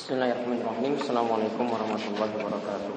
Bismillahirrahmanirrahim. 0.00 0.96
Assalamualaikum 0.96 1.76
warahmatullahi 1.76 2.32
wabarakatuh. 2.40 2.94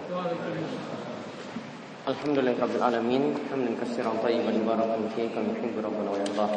Alhamdulillahirabbil 2.08 2.80
alamin. 2.80 3.36
Hamdan 3.52 3.76
katsiran 3.76 4.24
tayyiban 4.24 4.64
barakan 4.64 5.12
fihi 5.12 5.28
kama 5.36 5.52
yuhibbu 5.52 5.84
rabbuna 5.84 6.16
wa 6.16 6.24
yardah. 6.24 6.52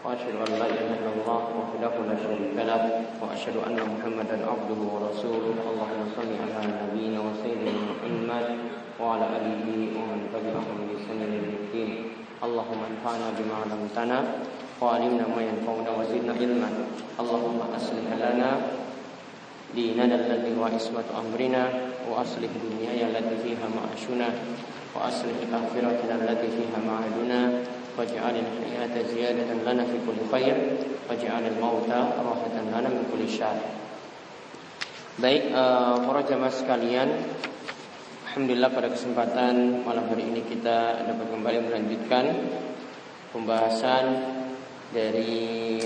Wa 0.00 0.16
asyhadu 0.16 0.40
an 0.40 0.56
la 0.56 0.72
ilaha 0.72 0.96
illallah 0.96 1.40
wahdahu 1.52 2.00
la 2.08 2.16
syarika 2.16 2.64
lah 2.64 2.80
wa 3.20 3.28
asyhadu 3.28 3.60
anna 3.60 3.84
Muhammadan 3.84 4.40
abduhu 4.40 4.88
wa 4.88 5.04
rasuluh. 5.04 5.52
Allahumma 5.60 6.16
shalli 6.16 6.40
ala 6.40 6.64
nabiyyina 6.64 7.20
wa 7.20 7.36
sayyidina 7.36 7.92
Muhammad 7.92 8.46
wa 8.96 9.20
ala 9.20 9.36
alihi 9.36 9.92
wa 9.92 10.08
man 10.08 10.32
tabi'ahum 10.32 10.88
bi 10.88 10.96
ihsan 10.96 11.20
ila 11.20 11.36
yaumil 11.44 11.92
Allahumma 12.40 12.88
anfa'na 12.88 13.36
bima 13.36 13.68
'allamtana 13.68 14.18
wa 14.80 14.96
'allimna 14.96 15.28
ma 15.28 15.44
yanfa'una 15.44 15.92
wa 15.92 16.08
zidna 16.08 16.32
ilman. 16.40 16.88
Allahumma 17.20 17.68
aslih 17.76 18.08
lana 18.16 18.80
ديننا 19.75 20.15
الذي 20.15 20.53
هو 20.59 20.63
عصمة 20.69 21.07
أمرنا 21.09 21.63
وأصلح 22.09 22.51
دنياي 22.69 23.09
التي 23.09 23.35
فيها 23.43 23.65
معاشنا 23.73 24.29
وأصلح 24.95 25.37
آخرتنا 25.49 26.15
التي 26.21 26.47
فيها 26.57 26.77
معادنا 26.87 27.39
واجعل 27.97 28.35
الحياة 28.45 28.95
زيادة 29.13 29.49
لنا 29.65 29.83
في 29.83 29.97
كل 30.05 30.19
خير 30.31 30.55
واجعل 31.09 31.43
الموت 31.47 31.89
راحة 32.27 32.55
لنا 32.69 32.89
من 32.89 33.03
كل 33.11 33.29
شر 33.29 33.59
Baik, 35.13 35.53
uh, 35.53 36.09
para 36.09 36.25
jamaah 36.25 36.49
sekalian, 36.49 37.05
Alhamdulillah 38.33 38.73
pada 38.73 38.89
kesempatan 38.89 39.85
malam 39.85 40.09
hari 40.09 40.25
ini 40.25 40.41
kita 40.41 41.05
dapat 41.05 41.29
kembali 41.29 41.69
melanjutkan 41.69 42.33
pembahasan 43.29 44.05
dari 44.89 45.77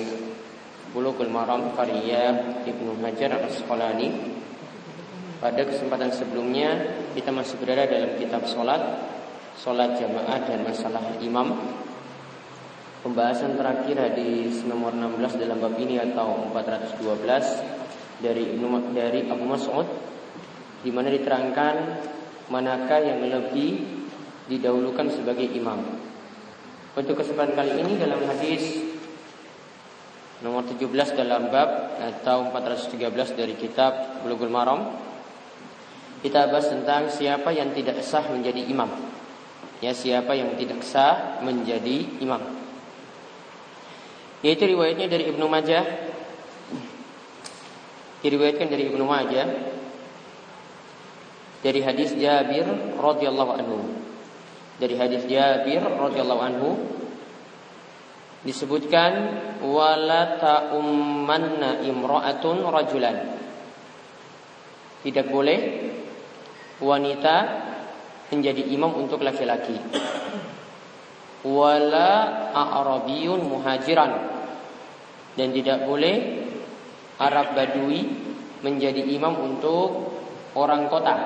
Bulughul 0.93 1.33
Maram 1.33 1.73
karya 1.73 2.37
Ibnu 2.69 3.01
Hajar 3.01 3.41
Al-Asqalani. 3.41 4.13
Pada 5.41 5.65
kesempatan 5.65 6.13
sebelumnya 6.13 7.01
kita 7.17 7.33
masih 7.33 7.57
berada 7.57 7.89
dalam 7.89 8.21
kitab 8.21 8.45
solat, 8.45 8.79
solat 9.57 9.97
jamaah 9.97 10.45
dan 10.45 10.61
masalah 10.61 11.17
imam. 11.25 11.57
Pembahasan 13.01 13.57
terakhir 13.57 13.99
hadis 13.99 14.63
nomor 14.69 14.93
16 14.93 15.41
dalam 15.41 15.59
bab 15.65 15.75
ini 15.81 15.97
atau 15.97 16.53
412 16.53 18.21
dari 18.21 18.53
Ibnu 18.53 18.93
dari 18.93 19.27
Abu 19.27 19.49
Mas'ud 19.49 19.89
di 20.85 20.93
mana 20.93 21.09
diterangkan 21.09 21.75
manakah 22.53 23.01
yang 23.01 23.25
lebih 23.25 23.81
didahulukan 24.47 25.09
sebagai 25.09 25.49
imam. 25.57 25.81
Untuk 26.93 27.17
kesempatan 27.17 27.57
kali 27.57 27.81
ini 27.81 27.97
dalam 27.97 28.21
hadis 28.29 28.92
nomor 30.43 30.67
17 30.67 30.91
dalam 31.15 31.49
bab 31.49 31.97
atau 32.03 32.51
413 32.51 33.39
dari 33.39 33.55
kitab 33.55 34.23
Bulughul 34.27 34.51
Maram 34.51 34.93
kita 36.23 36.47
bahas 36.55 36.71
tentang 36.71 37.11
siapa 37.11 37.51
yang 37.51 37.75
tidak 37.75 37.99
sah 38.07 38.23
menjadi 38.31 38.63
imam. 38.71 38.87
Ya, 39.83 39.91
siapa 39.91 40.39
yang 40.39 40.55
tidak 40.55 40.87
sah 40.87 41.43
menjadi 41.43 42.23
imam. 42.23 42.39
Yaitu 44.47 44.71
riwayatnya 44.71 45.11
dari 45.11 45.35
Ibnu 45.35 45.47
Majah. 45.51 45.83
Diriwayatkan 48.23 48.71
dari 48.71 48.87
Ibnu 48.87 49.03
Majah 49.03 49.51
dari 51.63 51.83
hadis 51.83 52.15
Jabir 52.15 52.71
radhiyallahu 53.03 53.53
anhu. 53.59 53.79
Dari 54.79 54.95
hadis 54.95 55.27
Jabir 55.27 55.83
radhiyallahu 55.83 56.43
anhu 56.43 56.71
disebutkan 58.43 59.13
wala 59.63 60.39
ta'ummanna 60.39 61.83
imra'atun 61.87 62.57
rajulan. 62.67 63.17
Tidak 65.03 65.27
boleh 65.31 65.61
wanita 66.83 67.37
menjadi 68.31 68.63
imam 68.75 68.99
untuk 68.99 69.23
laki-laki. 69.23 69.75
Wala 71.43 72.11
a'rabiyun 72.55 73.43
muhajiran. 73.47 74.13
Dan 75.33 75.49
tidak 75.51 75.89
boleh 75.89 76.45
Arab 77.19 77.57
Badui 77.57 78.05
menjadi 78.63 79.01
imam 79.01 79.39
untuk 79.43 80.13
orang 80.55 80.87
kota. 80.87 81.17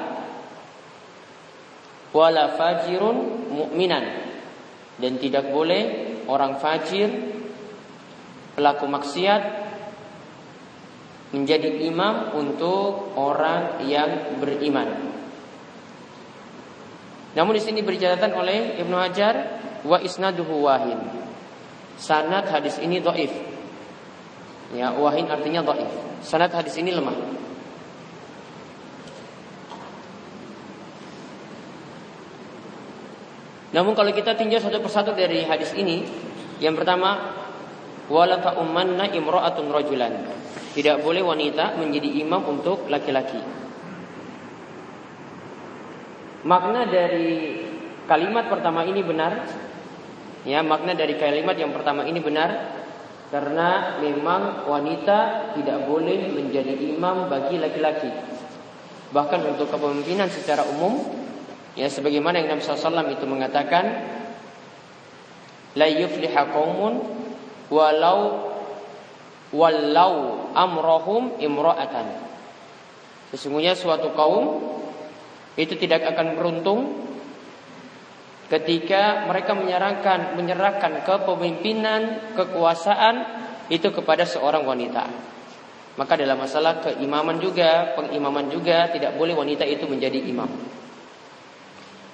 Wala 2.16 2.56
fajirun 2.56 3.50
mu'minan. 3.52 4.04
Dan 4.96 5.20
tidak 5.20 5.52
boleh 5.52 6.05
orang 6.26 6.58
fajir, 6.58 7.08
pelaku 8.54 8.84
maksiat 8.86 9.42
menjadi 11.34 11.86
imam 11.90 12.38
untuk 12.38 13.14
orang 13.18 13.82
yang 13.86 14.38
beriman. 14.38 15.10
Namun 17.36 17.52
di 17.52 17.62
sini 17.62 17.84
bercatatan 17.84 18.32
oleh 18.32 18.80
Ibnu 18.80 18.96
Hajar 18.96 19.34
wa 19.84 20.00
isnaduhu 20.00 20.64
wahin. 20.64 20.96
Sanad 22.00 22.48
hadis 22.48 22.80
ini 22.80 23.00
dhaif. 23.02 23.32
Ya, 24.72 24.96
wahin 24.96 25.28
artinya 25.28 25.60
dhaif. 25.60 25.92
Sanad 26.24 26.52
hadis 26.56 26.80
ini 26.80 26.96
lemah. 26.96 27.45
Namun 33.76 33.92
kalau 33.92 34.08
kita 34.08 34.32
tinjau 34.32 34.56
satu 34.56 34.80
persatu 34.80 35.12
dari 35.12 35.44
hadis 35.44 35.76
ini, 35.76 36.00
yang 36.64 36.72
pertama, 36.72 37.36
wala 38.08 38.40
ta'ummanna 38.40 39.12
imra'atun 39.12 39.68
rajulan. 39.68 40.16
Tidak 40.72 41.04
boleh 41.04 41.20
wanita 41.20 41.76
menjadi 41.76 42.24
imam 42.24 42.40
untuk 42.56 42.88
laki-laki. 42.88 43.36
Makna 46.48 46.88
dari 46.88 47.60
kalimat 48.08 48.48
pertama 48.48 48.80
ini 48.88 49.04
benar. 49.04 49.44
Ya, 50.48 50.64
makna 50.64 50.96
dari 50.96 51.20
kalimat 51.20 51.58
yang 51.60 51.76
pertama 51.76 52.08
ini 52.08 52.22
benar 52.22 52.76
karena 53.34 53.98
memang 53.98 54.70
wanita 54.70 55.50
tidak 55.58 55.90
boleh 55.90 56.30
menjadi 56.30 56.70
imam 56.94 57.26
bagi 57.26 57.58
laki-laki. 57.58 58.08
Bahkan 59.10 59.40
untuk 59.52 59.68
kepemimpinan 59.74 60.30
secara 60.30 60.62
umum 60.70 61.15
Ya 61.76 61.92
sebagaimana 61.92 62.40
yang 62.40 62.56
Nabi 62.56 62.64
SAW 62.64 63.12
itu 63.12 63.24
mengatakan 63.28 63.84
La 65.76 65.86
yufliha 65.92 66.48
qaumun 66.56 67.04
walau 67.68 68.48
walau 69.52 70.14
amrohum 70.56 71.36
imro'atan 71.36 72.16
Sesungguhnya 73.28 73.76
suatu 73.76 74.16
kaum 74.16 74.64
itu 75.60 75.76
tidak 75.76 76.16
akan 76.16 76.40
beruntung 76.40 76.80
ketika 78.46 79.26
mereka 79.26 79.52
menyerahkan 79.52 80.38
menyerahkan 80.38 81.02
kepemimpinan, 81.02 82.32
kekuasaan 82.38 83.14
itu 83.66 83.90
kepada 83.90 84.22
seorang 84.22 84.62
wanita. 84.62 85.10
Maka 85.96 86.12
dalam 86.14 86.38
masalah 86.38 86.84
keimaman 86.84 87.40
juga, 87.40 87.96
pengimaman 87.96 88.52
juga 88.52 88.92
tidak 88.92 89.16
boleh 89.16 89.32
wanita 89.32 89.64
itu 89.64 89.88
menjadi 89.88 90.20
imam. 90.28 90.48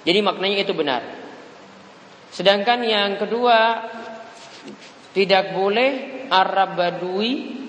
Jadi 0.03 0.19
maknanya 0.19 0.57
itu 0.67 0.75
benar. 0.75 1.01
Sedangkan 2.33 2.83
yang 2.83 3.15
kedua 3.15 3.87
tidak 5.13 5.53
boleh 5.55 6.25
Arab 6.27 6.75
Badui 6.75 7.63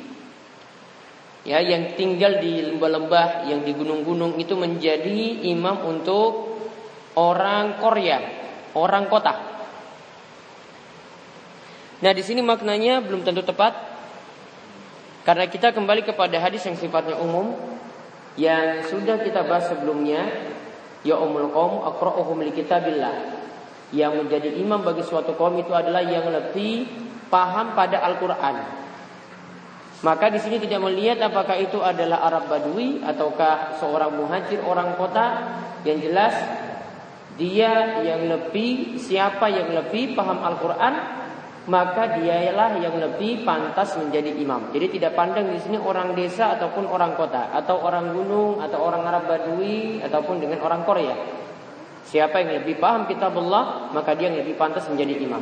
ya 1.45 1.61
yang 1.61 1.93
tinggal 1.95 2.41
di 2.41 2.65
lembah-lembah 2.73 3.45
yang 3.53 3.61
di 3.63 3.77
gunung-gunung 3.77 4.41
itu 4.41 4.57
menjadi 4.57 5.45
imam 5.53 5.85
untuk 5.85 6.57
orang 7.15 7.79
Korea, 7.79 8.19
orang 8.75 9.07
kota. 9.13 9.35
Nah, 12.01 12.13
di 12.13 12.25
sini 12.25 12.41
maknanya 12.41 13.05
belum 13.05 13.23
tentu 13.23 13.45
tepat 13.45 13.77
karena 15.25 15.49
kita 15.49 15.73
kembali 15.73 16.05
kepada 16.05 16.37
hadis 16.41 16.65
yang 16.69 16.77
sifatnya 16.77 17.17
umum 17.17 17.55
yang 18.35 18.83
sudah 18.85 19.23
kita 19.23 19.47
bahas 19.47 19.71
sebelumnya 19.71 20.27
Ya 21.05 21.21
umul 21.21 21.53
kaum 21.53 21.85
akra'uhum 21.85 22.41
li 22.41 22.53
kitabillah. 22.57 23.45
Yang 23.93 24.13
menjadi 24.25 24.51
imam 24.59 24.81
bagi 24.81 25.05
suatu 25.05 25.37
kaum 25.37 25.55
itu 25.61 25.71
adalah 25.71 26.03
yang 26.03 26.27
lebih 26.33 26.89
paham 27.29 27.77
pada 27.77 28.01
Al-Qur'an. 28.03 28.57
Maka 30.05 30.29
di 30.29 30.41
sini 30.41 30.61
tidak 30.61 30.85
melihat 30.85 31.21
apakah 31.29 31.57
itu 31.57 31.81
adalah 31.81 32.25
Arab 32.29 32.49
Badui 32.49 33.01
ataukah 33.01 33.81
seorang 33.81 34.17
muhajir 34.17 34.61
orang 34.65 34.97
kota. 35.01 35.57
Yang 35.85 36.11
jelas 36.11 36.35
dia 37.37 38.01
yang 38.01 38.31
lebih 38.31 38.97
siapa 38.97 39.51
yang 39.53 39.73
lebih 39.73 40.17
paham 40.17 40.41
Al-Qur'an 40.41 41.24
maka 41.65 42.21
dialah 42.21 42.77
yang 42.77 43.01
lebih 43.01 43.41
pantas 43.41 43.97
menjadi 43.97 44.37
imam. 44.37 44.69
Jadi 44.69 45.01
tidak 45.01 45.17
pandang 45.17 45.49
di 45.49 45.57
sini 45.65 45.81
orang 45.81 46.13
desa 46.13 46.53
ataupun 46.61 46.85
orang 46.85 47.17
kota 47.17 47.57
atau 47.57 47.81
orang 47.81 48.13
gunung 48.13 48.61
atau 48.61 48.85
orang 48.85 49.01
Arab 49.09 49.25
Badui 49.25 50.05
ataupun 50.05 50.45
dengan 50.45 50.61
orang 50.61 50.85
Korea. 50.85 51.17
Siapa 52.05 52.45
yang 52.45 52.61
lebih 52.61 52.77
paham 52.77 53.09
kitab 53.09 53.33
Allah, 53.41 53.89
maka 53.97 54.13
dia 54.13 54.29
yang 54.29 54.45
lebih 54.45 54.61
pantas 54.61 54.85
menjadi 54.93 55.25
imam. 55.25 55.41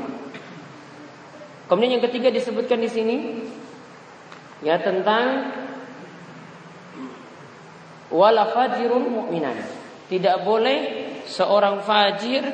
Kemudian 1.66 1.98
yang 1.98 2.04
ketiga 2.06 2.30
disebutkan 2.30 2.78
di 2.78 2.90
sini 2.90 3.16
ya 4.62 4.78
tentang 4.78 5.50
wala 8.14 8.46
fajirun 8.54 9.10
mu'minan. 9.10 9.58
Tidak 10.06 10.46
boleh 10.46 10.78
seorang 11.26 11.82
fajir 11.82 12.46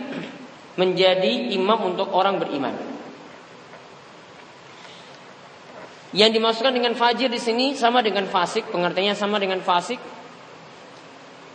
menjadi 0.80 1.52
imam 1.52 1.92
untuk 1.92 2.08
orang 2.16 2.40
beriman. 2.40 2.97
Yang 6.16 6.40
dimaksudkan 6.40 6.72
dengan 6.72 6.96
fajir 6.96 7.28
di 7.28 7.36
sini 7.36 7.76
sama 7.76 8.00
dengan 8.00 8.24
fasik, 8.24 8.72
pengertiannya 8.72 9.12
sama 9.12 9.36
dengan 9.36 9.60
fasik, 9.60 10.00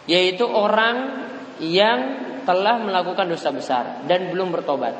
yaitu 0.05 0.45
orang 0.45 1.25
yang 1.57 1.99
telah 2.43 2.77
melakukan 2.77 3.25
dosa 3.25 3.49
besar 3.49 4.05
dan 4.05 4.29
belum 4.29 4.53
bertobat. 4.53 4.93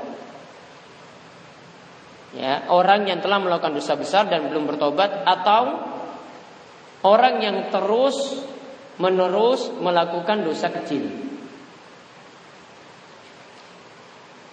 Ya, 2.33 2.65
orang 2.73 3.05
yang 3.05 3.21
telah 3.21 3.37
melakukan 3.37 3.77
dosa 3.77 3.93
besar 3.93 4.25
dan 4.25 4.49
belum 4.49 4.65
bertobat 4.65 5.21
atau 5.21 5.85
orang 7.05 7.45
yang 7.45 7.57
terus 7.69 8.41
menerus 8.97 9.69
melakukan 9.77 10.41
dosa 10.41 10.73
kecil. 10.73 11.13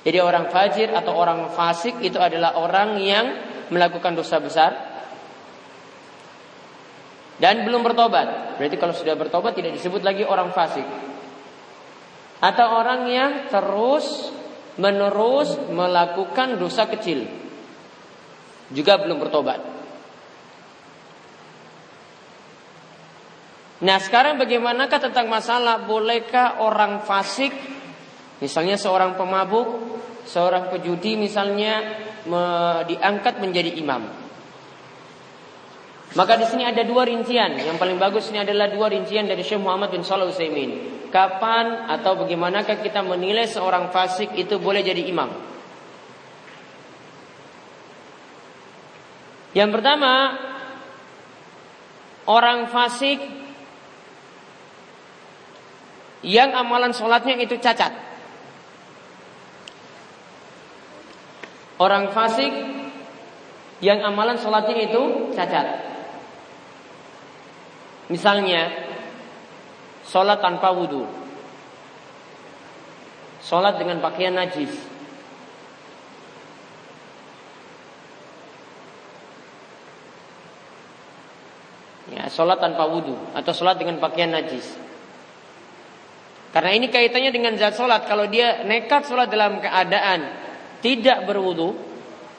Jadi 0.00 0.18
orang 0.20 0.52
fajir 0.52 0.92
atau 0.92 1.12
orang 1.16 1.52
fasik 1.56 2.00
itu 2.04 2.16
adalah 2.20 2.56
orang 2.56 3.00
yang 3.00 3.26
melakukan 3.68 4.16
dosa 4.16 4.40
besar 4.40 4.89
dan 7.40 7.64
belum 7.64 7.80
bertobat. 7.80 8.60
Berarti 8.60 8.76
kalau 8.76 8.92
sudah 8.92 9.16
bertobat 9.16 9.56
tidak 9.56 9.80
disebut 9.80 10.04
lagi 10.04 10.22
orang 10.28 10.52
fasik. 10.52 10.84
Atau 12.44 12.68
orang 12.68 13.08
yang 13.08 13.32
terus 13.48 14.28
menerus 14.76 15.56
melakukan 15.72 16.60
dosa 16.60 16.84
kecil. 16.84 17.24
Juga 18.70 19.00
belum 19.00 19.18
bertobat. 19.18 19.60
Nah 23.80 23.96
sekarang 23.96 24.36
bagaimanakah 24.36 25.00
tentang 25.00 25.24
masalah 25.32 25.80
bolehkah 25.88 26.60
orang 26.60 27.00
fasik 27.00 27.48
Misalnya 28.44 28.76
seorang 28.76 29.16
pemabuk 29.16 29.72
Seorang 30.28 30.68
pejudi 30.68 31.16
misalnya 31.16 31.80
me, 32.28 32.44
Diangkat 32.84 33.40
menjadi 33.40 33.80
imam 33.80 34.29
maka 36.10 36.34
di 36.34 36.46
sini 36.46 36.66
ada 36.66 36.82
dua 36.82 37.06
rincian. 37.06 37.54
Yang 37.54 37.78
paling 37.78 37.98
bagus 38.02 38.34
ini 38.34 38.42
adalah 38.42 38.66
dua 38.66 38.90
rincian 38.90 39.30
dari 39.30 39.46
Syekh 39.46 39.62
Muhammad 39.62 39.94
bin 39.94 40.02
Shalih 40.02 40.26
Utsaimin. 40.26 41.06
Kapan 41.14 41.86
atau 41.86 42.18
bagaimanakah 42.18 42.82
kita 42.82 43.02
menilai 43.06 43.46
seorang 43.46 43.94
fasik 43.94 44.34
itu 44.34 44.58
boleh 44.58 44.82
jadi 44.82 45.06
imam? 45.06 45.30
Yang 49.54 49.70
pertama, 49.74 50.38
orang 52.26 52.70
fasik 52.70 53.18
yang 56.26 56.54
amalan 56.54 56.94
sholatnya 56.94 57.38
itu 57.38 57.54
cacat. 57.58 57.90
Orang 61.78 62.14
fasik 62.14 62.52
yang 63.82 64.02
amalan 64.02 64.38
sholatnya 64.38 64.90
itu 64.90 65.34
cacat. 65.34 65.89
Misalnya 68.10 68.90
Sholat 70.02 70.42
tanpa 70.42 70.74
wudhu 70.74 71.06
Sholat 73.40 73.78
dengan 73.78 74.02
pakaian 74.02 74.34
najis 74.34 74.90
Ya, 82.10 82.26
sholat 82.26 82.58
tanpa 82.58 82.90
wudhu 82.90 83.14
atau 83.38 83.54
sholat 83.54 83.78
dengan 83.78 84.02
pakaian 84.02 84.34
najis. 84.34 84.66
Karena 86.50 86.74
ini 86.74 86.90
kaitannya 86.90 87.30
dengan 87.30 87.54
zat 87.54 87.78
sholat. 87.78 88.10
Kalau 88.10 88.26
dia 88.26 88.66
nekat 88.66 89.06
sholat 89.06 89.30
dalam 89.30 89.62
keadaan 89.62 90.26
tidak 90.82 91.22
berwudhu, 91.30 91.78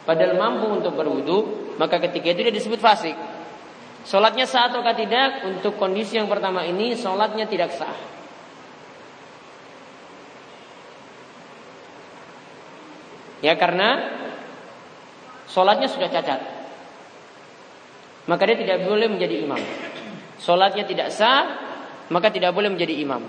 padahal 0.04 0.36
mampu 0.36 0.68
untuk 0.68 0.92
berwudhu, 1.00 1.38
maka 1.80 2.04
ketika 2.04 2.36
itu 2.36 2.52
dia 2.52 2.54
disebut 2.54 2.84
fasik. 2.84 3.16
Sholatnya 4.02 4.50
sah 4.50 4.74
atau 4.74 4.82
tidak? 4.82 5.46
Untuk 5.46 5.78
kondisi 5.78 6.18
yang 6.18 6.26
pertama 6.26 6.66
ini 6.66 6.98
sholatnya 6.98 7.46
tidak 7.46 7.70
sah. 7.78 7.94
Ya 13.42 13.58
karena 13.58 14.22
sholatnya 15.50 15.90
sudah 15.90 16.10
cacat. 16.10 16.42
Maka 18.30 18.42
dia 18.46 18.58
tidak 18.58 18.86
boleh 18.86 19.10
menjadi 19.10 19.46
imam. 19.46 19.62
Sholatnya 20.42 20.86
tidak 20.86 21.10
sah, 21.10 21.46
maka 22.10 22.30
tidak 22.30 22.54
boleh 22.54 22.70
menjadi 22.70 22.98
imam. 23.02 23.22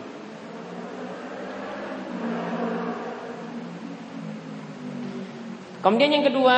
Kemudian 5.83 6.15
yang 6.15 6.25
kedua, 6.25 6.57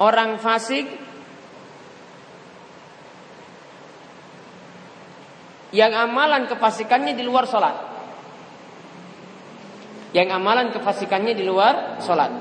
orang 0.00 0.40
fasik 0.40 0.88
yang 5.70 5.94
amalan 5.94 6.50
kefasikannya 6.50 7.14
di 7.14 7.22
luar 7.22 7.46
sholat. 7.46 7.76
Yang 10.10 10.28
amalan 10.34 10.74
kefasikannya 10.74 11.34
di 11.38 11.44
luar 11.46 12.02
sholat. 12.02 12.32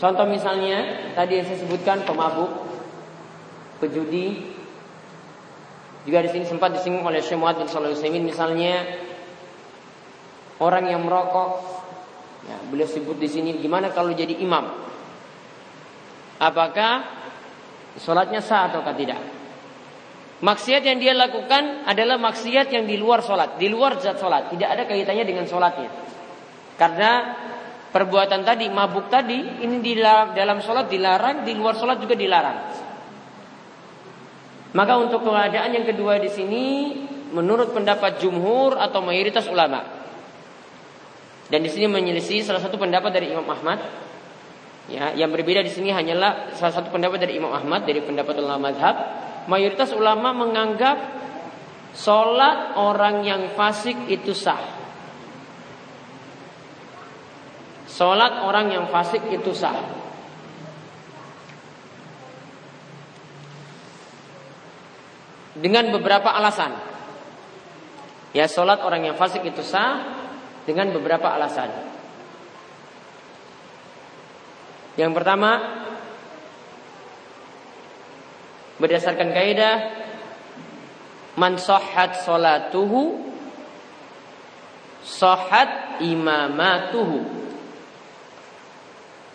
Contoh 0.00 0.24
misalnya 0.24 1.12
tadi 1.12 1.36
yang 1.36 1.44
saya 1.44 1.60
sebutkan 1.60 2.08
pemabuk, 2.08 2.48
pejudi, 3.84 4.48
juga 6.08 6.24
di 6.24 6.30
sini 6.32 6.48
sempat 6.48 6.72
disinggung 6.72 7.04
oleh 7.04 7.20
Syekh 7.20 7.36
Muhammad 7.36 7.68
bin 7.68 7.68
Shalih 7.68 8.22
misalnya 8.24 8.80
orang 10.56 10.88
yang 10.88 11.04
merokok, 11.04 11.60
ya, 12.48 12.56
beliau 12.72 12.88
sebut 12.88 13.20
di 13.20 13.28
sini 13.28 13.60
gimana 13.60 13.92
kalau 13.92 14.16
jadi 14.16 14.40
imam? 14.40 14.89
Apakah 16.40 17.04
sholatnya 18.00 18.40
sah 18.40 18.72
atau 18.72 18.80
tidak. 18.96 19.20
Maksiat 20.40 20.80
yang 20.88 20.96
dia 20.96 21.12
lakukan 21.12 21.84
adalah 21.84 22.16
maksiat 22.16 22.72
yang 22.72 22.88
di 22.88 22.96
luar 22.96 23.20
sholat, 23.20 23.60
di 23.60 23.68
luar 23.68 24.00
zat 24.00 24.16
sholat, 24.16 24.48
tidak 24.48 24.72
ada 24.72 24.82
kaitannya 24.88 25.28
dengan 25.28 25.44
sholatnya. 25.44 25.92
Karena 26.80 27.36
perbuatan 27.92 28.40
tadi, 28.40 28.72
mabuk 28.72 29.12
tadi, 29.12 29.36
ini 29.36 29.84
di 29.84 30.00
dalam 30.00 30.64
sholat 30.64 30.88
dilarang, 30.88 31.44
di 31.44 31.52
luar 31.52 31.76
sholat 31.76 32.00
juga 32.00 32.16
dilarang. 32.16 32.58
Maka 34.72 34.92
untuk 34.96 35.28
keadaan 35.28 35.76
yang 35.76 35.84
kedua 35.84 36.16
di 36.16 36.32
sini, 36.32 36.64
menurut 37.36 37.76
pendapat 37.76 38.16
jumhur 38.24 38.80
atau 38.80 39.04
mayoritas 39.04 39.44
ulama, 39.44 39.84
dan 41.52 41.60
di 41.60 41.68
sini 41.68 41.84
menyelisih 41.84 42.48
salah 42.48 42.64
satu 42.64 42.80
pendapat 42.80 43.12
dari 43.12 43.28
Imam 43.28 43.44
Ahmad, 43.44 43.76
Ya, 44.90 45.14
yang 45.14 45.30
berbeda 45.30 45.62
di 45.62 45.70
sini 45.70 45.94
hanyalah 45.94 46.50
salah 46.58 46.74
satu 46.74 46.90
pendapat 46.90 47.22
dari 47.22 47.38
Imam 47.38 47.54
Ahmad 47.54 47.86
dari 47.86 48.02
pendapat 48.02 48.34
ulama 48.42 48.74
mazhab. 48.74 48.96
Mayoritas 49.46 49.94
ulama 49.94 50.34
menganggap 50.34 50.98
sholat 51.94 52.74
orang 52.74 53.22
yang 53.22 53.54
fasik 53.54 53.94
itu 54.10 54.34
sah. 54.34 54.58
Sholat 57.86 58.42
orang 58.42 58.66
yang 58.74 58.84
fasik 58.90 59.22
itu 59.30 59.54
sah. 59.54 59.78
Dengan 65.54 65.94
beberapa 65.94 66.34
alasan. 66.34 66.74
Ya, 68.34 68.50
sholat 68.50 68.82
orang 68.82 69.06
yang 69.06 69.14
fasik 69.14 69.46
itu 69.46 69.62
sah 69.62 70.02
dengan 70.66 70.90
beberapa 70.90 71.30
alasan. 71.30 71.99
Yang 74.98 75.12
pertama 75.14 75.50
berdasarkan 78.80 79.28
kaidah 79.30 79.76
man 81.38 81.60
sahhat 81.60 82.24
salatuhu 82.24 83.30
sahhat 85.04 86.00
imamatuhu. 86.02 87.40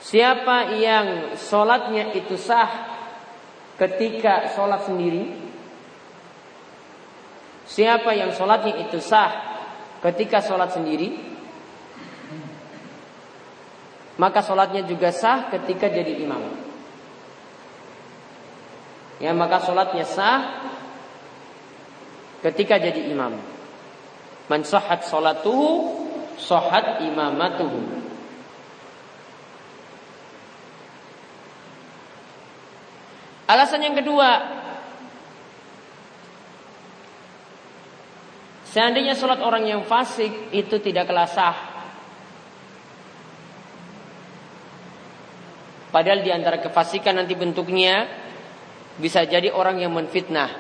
Siapa 0.05 0.77
yang 0.77 1.33
sholatnya 1.33 2.13
itu 2.13 2.37
sah 2.37 2.69
ketika 3.81 4.53
sholat 4.53 4.85
sendiri? 4.85 5.33
Siapa 7.65 8.13
yang 8.13 8.29
sholatnya 8.29 8.85
itu 8.85 9.01
sah 9.01 9.33
ketika 10.05 10.45
sholat 10.45 10.77
sendiri 10.77 11.34
maka 14.15 14.39
sholatnya 14.39 14.87
juga 14.87 15.11
sah 15.11 15.51
ketika 15.51 15.91
jadi 15.91 16.23
imam. 16.23 16.43
Ya, 19.19 19.31
maka 19.35 19.63
sholatnya 19.63 20.07
sah 20.07 20.39
ketika 22.43 22.79
jadi 22.79 23.11
imam. 23.11 23.35
Man 24.45 24.61
sahhat 24.63 25.07
sholatuhu 25.09 26.05
sahhat 26.39 27.03
imamatuhu. 27.03 28.03
Alasan 33.45 33.85
yang 33.85 33.93
kedua, 33.93 34.41
seandainya 38.73 39.13
sholat 39.13 39.37
orang 39.37 39.69
yang 39.69 39.81
fasik 39.85 40.49
itu 40.49 40.81
tidak 40.81 41.05
sah, 41.29 41.74
padahal 45.95 46.19
di 46.19 46.27
antara 46.27 46.59
kefasikan 46.59 47.15
nanti 47.15 47.39
bentuknya 47.39 48.03
bisa 48.99 49.23
jadi 49.23 49.47
orang 49.47 49.79
yang 49.79 49.95
menfitnah, 49.95 50.51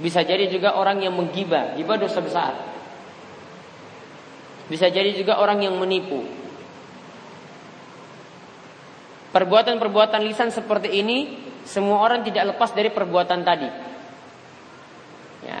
bisa 0.00 0.24
jadi 0.24 0.48
juga 0.48 0.80
orang 0.80 1.04
yang 1.04 1.12
menggibah, 1.12 1.76
gibah 1.76 2.00
dosa 2.00 2.24
besar. 2.24 2.52
Bisa 4.72 4.88
jadi 4.88 5.12
juga 5.12 5.36
orang 5.36 5.60
yang 5.60 5.76
menipu. 5.76 6.24
Perbuatan-perbuatan 9.36 10.24
lisan 10.24 10.48
seperti 10.48 10.88
ini 10.96 11.36
semua 11.68 12.00
orang 12.00 12.24
tidak 12.24 12.56
lepas 12.56 12.72
dari 12.72 12.88
perbuatan 12.88 13.44
tadi. 13.44 13.68
Ya. 15.44 15.60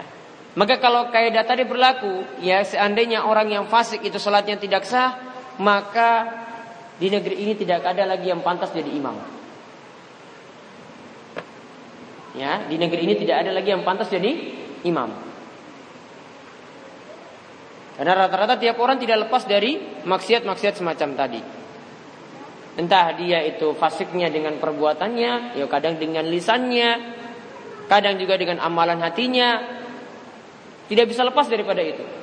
Maka 0.56 0.80
kalau 0.80 1.12
kaidah 1.12 1.44
tadi 1.44 1.66
berlaku, 1.66 2.40
ya 2.40 2.64
seandainya 2.64 3.26
orang 3.26 3.52
yang 3.52 3.64
fasik 3.68 4.00
itu 4.02 4.18
salatnya 4.18 4.58
tidak 4.58 4.86
sah, 4.86 5.18
maka 5.58 6.40
di 7.00 7.08
negeri 7.08 7.36
ini 7.40 7.56
tidak 7.56 7.80
ada 7.80 8.04
lagi 8.04 8.28
yang 8.28 8.44
pantas 8.44 8.76
jadi 8.76 8.92
imam. 8.92 9.16
Ya, 12.36 12.68
di 12.68 12.76
negeri 12.76 13.08
ini 13.08 13.14
tidak 13.16 13.42
ada 13.42 13.56
lagi 13.56 13.72
yang 13.72 13.82
pantas 13.82 14.12
jadi 14.12 14.30
imam. 14.84 15.08
Karena 17.96 18.12
rata-rata 18.16 18.60
tiap 18.60 18.76
orang 18.80 19.00
tidak 19.00 19.28
lepas 19.28 19.48
dari 19.48 19.80
maksiat-maksiat 20.04 20.76
semacam 20.76 21.08
tadi. 21.16 21.40
Entah 22.76 23.16
dia 23.16 23.44
itu 23.48 23.72
fasiknya 23.76 24.28
dengan 24.28 24.60
perbuatannya, 24.60 25.56
ya 25.56 25.66
kadang 25.68 25.96
dengan 25.96 26.28
lisannya, 26.28 26.90
kadang 27.88 28.20
juga 28.20 28.36
dengan 28.36 28.60
amalan 28.60 29.00
hatinya. 29.00 29.80
Tidak 30.86 31.06
bisa 31.08 31.24
lepas 31.24 31.48
daripada 31.48 31.80
itu. 31.80 32.19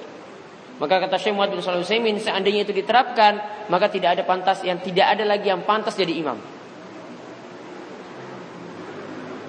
Maka 0.77 1.01
kata 1.01 1.17
Syekh 1.17 1.33
Muhammad 1.33 1.57
bin 1.57 1.65
Shalih 1.65 2.21
seandainya 2.21 2.61
itu 2.61 2.73
diterapkan, 2.73 3.65
maka 3.65 3.89
tidak 3.89 4.13
ada 4.13 4.23
pantas 4.29 4.61
yang 4.61 4.77
tidak 4.77 5.17
ada 5.17 5.25
lagi 5.25 5.49
yang 5.49 5.65
pantas 5.65 5.97
jadi 5.97 6.13
imam. 6.13 6.37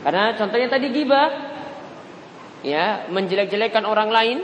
Karena 0.08 0.32
contohnya 0.40 0.72
tadi 0.72 0.88
gibah, 0.88 1.28
ya 2.64 3.04
menjelek-jelekan 3.12 3.84
orang 3.84 4.08
lain, 4.08 4.38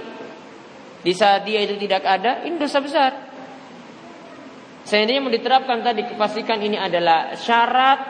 di 1.00 1.12
saat 1.16 1.48
dia 1.48 1.64
itu 1.64 1.80
tidak 1.80 2.04
ada, 2.04 2.44
ini 2.44 2.60
dosa 2.60 2.84
besar. 2.84 3.12
Seandainya 4.84 5.24
mau 5.24 5.32
diterapkan 5.32 5.80
tadi 5.80 6.04
kepastikan 6.04 6.60
ini 6.60 6.76
adalah 6.76 7.32
syarat 7.40 8.00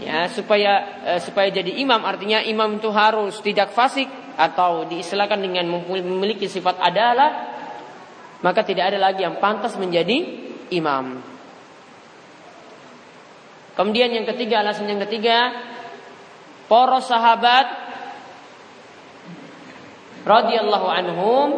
ya 0.00 0.24
supaya 0.32 1.04
eh, 1.04 1.20
supaya 1.20 1.52
jadi 1.52 1.74
imam 1.84 2.00
artinya 2.06 2.40
imam 2.40 2.80
itu 2.80 2.88
harus 2.88 3.42
tidak 3.44 3.76
fasik 3.76 4.08
atau 4.38 4.86
diistilahkan 4.86 5.36
dengan 5.36 5.68
memiliki 5.68 6.46
sifat 6.46 6.78
adalah 6.80 7.57
maka 8.38 8.62
tidak 8.62 8.94
ada 8.94 8.98
lagi 9.02 9.26
yang 9.26 9.42
pantas 9.42 9.74
menjadi 9.74 10.46
imam. 10.70 11.18
Kemudian 13.74 14.10
yang 14.10 14.26
ketiga 14.26 14.62
alasan 14.62 14.90
yang 14.90 15.02
ketiga 15.06 15.54
para 16.66 16.98
sahabat 16.98 17.66
radhiyallahu 20.26 20.86
anhum 20.90 21.48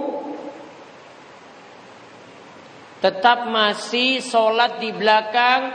tetap 3.01 3.49
masih 3.49 4.21
sholat 4.21 4.77
di 4.85 4.93
belakang 4.93 5.73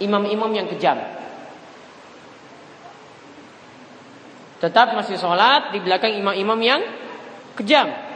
imam-imam 0.00 0.48
yang 0.56 0.68
kejam. 0.72 0.96
Tetap 4.64 4.96
masih 4.96 5.20
sholat 5.20 5.76
di 5.76 5.78
belakang 5.84 6.16
imam-imam 6.16 6.60
yang 6.64 6.80
kejam. 7.52 8.11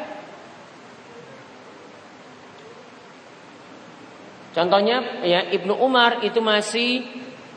Contohnya 4.57 5.21
ya 5.21 5.45
Ibnu 5.53 5.77
Umar 5.77 6.25
itu 6.25 6.41
masih 6.41 7.05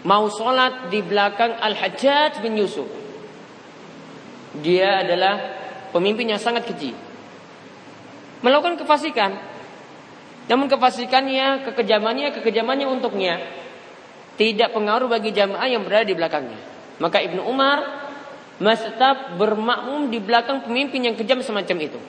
mau 0.03 0.27
sholat 0.27 0.91
di 0.91 0.99
belakang 0.99 1.55
Al-Hajjaj 1.55 2.43
bin 2.43 2.59
Yusuf. 2.59 2.91
Dia 4.59 5.07
adalah 5.07 5.39
pemimpin 5.95 6.27
yang 6.27 6.43
sangat 6.43 6.67
keji. 6.67 6.91
Melakukan 8.43 8.75
kefasikan. 8.83 9.31
Namun 10.51 10.67
kefasikannya, 10.67 11.71
kekejamannya, 11.71 12.35
kekejamannya 12.35 12.91
untuknya 12.91 13.47
tidak 14.35 14.75
pengaruh 14.75 15.07
bagi 15.07 15.31
jamaah 15.31 15.67
yang 15.71 15.87
berada 15.87 16.03
di 16.03 16.15
belakangnya. 16.19 16.59
Maka 16.99 17.23
Ibnu 17.23 17.47
Umar 17.47 17.79
masih 18.59 18.91
tetap 18.91 19.39
bermakmum 19.39 20.11
di 20.11 20.19
belakang 20.19 20.67
pemimpin 20.67 20.99
yang 21.07 21.15
kejam 21.15 21.39
semacam 21.39 21.77
itu. 21.79 21.99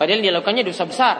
Padahal 0.00 0.24
dia 0.24 0.32
lakukannya 0.32 0.64
dosa 0.64 0.88
besar. 0.88 1.16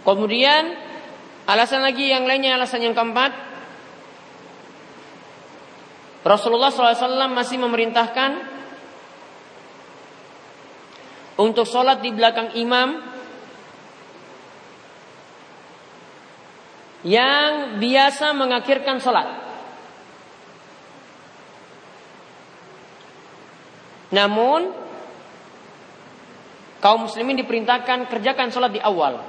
Kemudian 0.00 0.80
alasan 1.44 1.84
lagi 1.84 2.08
yang 2.08 2.24
lainnya 2.24 2.56
alasan 2.56 2.88
yang 2.88 2.96
keempat 2.96 3.36
Rasulullah 6.24 6.72
SAW 6.72 7.28
masih 7.32 7.60
memerintahkan 7.60 8.30
untuk 11.36 11.68
sholat 11.68 12.00
di 12.04 12.12
belakang 12.12 12.52
imam 12.56 13.00
yang 17.04 17.80
biasa 17.80 18.36
mengakhirkan 18.36 19.00
sholat. 19.00 19.39
Namun 24.10 24.70
kaum 26.82 27.06
muslimin 27.06 27.38
diperintahkan 27.38 28.10
kerjakan 28.10 28.50
sholat 28.50 28.74
di 28.74 28.80
awal. 28.82 29.22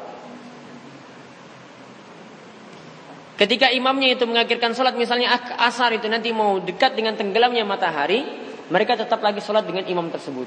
Ketika 3.38 3.74
imamnya 3.74 4.14
itu 4.14 4.30
mengakhirkan 4.30 4.78
sholat 4.78 4.94
misalnya 4.94 5.34
asar 5.58 5.98
itu 5.98 6.06
nanti 6.06 6.30
mau 6.30 6.62
dekat 6.62 6.94
dengan 6.94 7.18
tenggelamnya 7.18 7.66
matahari, 7.66 8.22
mereka 8.70 8.94
tetap 8.94 9.18
lagi 9.18 9.42
sholat 9.42 9.66
dengan 9.66 9.82
imam 9.90 10.14
tersebut. 10.14 10.46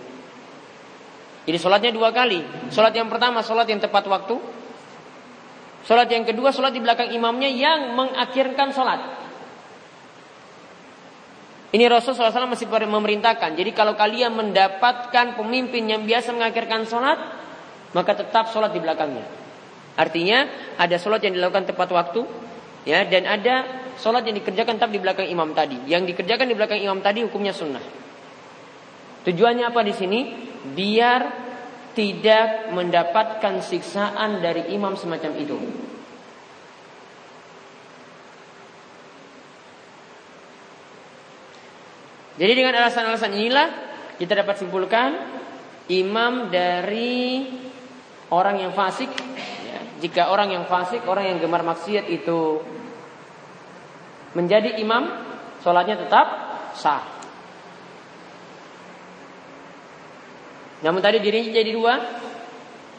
Jadi 1.44 1.58
sholatnya 1.58 1.90
dua 1.90 2.14
kali. 2.14 2.70
Sholat 2.70 2.94
yang 2.94 3.10
pertama 3.10 3.42
sholat 3.42 3.66
yang 3.66 3.82
tepat 3.82 4.06
waktu. 4.06 4.38
Sholat 5.84 6.08
yang 6.08 6.24
kedua 6.24 6.48
sholat 6.54 6.72
di 6.72 6.80
belakang 6.80 7.12
imamnya 7.12 7.50
yang 7.50 7.92
mengakhirkan 7.92 8.72
sholat. 8.72 9.23
Ini 11.74 11.90
Rasul 11.90 12.14
SAW 12.14 12.46
masih 12.46 12.70
memerintahkan. 12.70 13.58
Jadi 13.58 13.74
kalau 13.74 13.98
kalian 13.98 14.30
mendapatkan 14.30 15.34
pemimpin 15.34 15.90
yang 15.90 16.06
biasa 16.06 16.30
mengakhirkan 16.30 16.86
sholat, 16.86 17.18
maka 17.90 18.14
tetap 18.14 18.54
sholat 18.54 18.70
di 18.70 18.78
belakangnya. 18.78 19.26
Artinya 19.98 20.46
ada 20.78 20.94
sholat 21.02 21.26
yang 21.26 21.34
dilakukan 21.34 21.74
tepat 21.74 21.90
waktu, 21.90 22.22
Ya, 22.84 23.00
dan 23.08 23.24
ada 23.24 23.64
sholat 23.96 24.28
yang 24.28 24.36
dikerjakan 24.36 24.76
tetap 24.76 24.92
di 24.92 25.00
belakang 25.00 25.24
imam 25.24 25.56
tadi. 25.56 25.80
Yang 25.88 26.12
dikerjakan 26.12 26.46
di 26.52 26.54
belakang 26.54 26.80
imam 26.84 27.00
tadi 27.00 27.24
hukumnya 27.24 27.56
sunnah. 27.56 27.80
Tujuannya 29.24 29.64
apa 29.64 29.80
di 29.80 29.96
sini? 29.96 30.20
Biar 30.76 31.20
tidak 31.96 32.68
mendapatkan 32.76 33.64
siksaan 33.64 34.44
dari 34.44 34.68
imam 34.76 35.00
semacam 35.00 35.32
itu. 35.40 35.56
Jadi 42.34 42.52
dengan 42.54 42.74
alasan-alasan 42.82 43.32
inilah 43.34 43.68
kita 44.18 44.34
dapat 44.42 44.58
simpulkan 44.58 45.14
imam 45.86 46.50
dari 46.50 47.46
orang 48.30 48.58
yang 48.58 48.72
fasik 48.74 49.10
jika 50.04 50.28
orang 50.28 50.52
yang 50.52 50.68
fasik, 50.68 51.00
orang 51.08 51.32
yang 51.32 51.38
gemar 51.40 51.64
maksiat 51.64 52.12
itu 52.12 52.60
menjadi 54.36 54.76
imam, 54.76 55.08
sholatnya 55.64 55.96
tetap 55.96 56.26
sah. 56.76 57.00
Namun 60.84 61.00
tadi 61.00 61.24
dirinya 61.24 61.56
jadi 61.56 61.72
dua. 61.72 61.94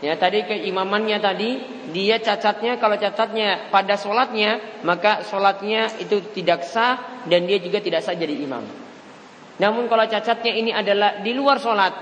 Ya 0.01 0.17
tadi 0.17 0.43
keimamannya 0.49 1.17
tadi 1.21 1.49
dia 1.93 2.17
cacatnya 2.19 2.81
kalau 2.81 2.97
cacatnya 2.97 3.71
pada 3.71 3.95
sholatnya 3.95 4.81
maka 4.83 5.23
sholatnya 5.23 5.87
itu 6.01 6.19
tidak 6.35 6.67
sah 6.67 7.23
dan 7.29 7.45
dia 7.45 7.61
juga 7.61 7.85
tidak 7.85 8.01
sah 8.01 8.17
jadi 8.17 8.33
imam. 8.33 8.84
Namun 9.55 9.87
kalau 9.87 10.03
cacatnya 10.03 10.51
ini 10.51 10.71
adalah 10.75 11.23
di 11.23 11.31
luar 11.31 11.63
sholat, 11.63 11.93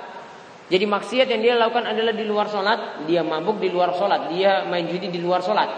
jadi 0.71 0.89
maksiat 0.89 1.27
yang 1.29 1.41
dia 1.43 1.53
lakukan 1.53 1.85
adalah 1.85 2.15
di 2.15 2.25
luar 2.25 2.49
sholat, 2.49 3.05
dia 3.05 3.21
mabuk 3.21 3.61
di 3.61 3.69
luar 3.69 3.93
sholat, 3.93 4.33
dia 4.33 4.65
main 4.65 4.89
judi 4.89 5.11
di 5.13 5.21
luar 5.21 5.45
sholat. 5.45 5.69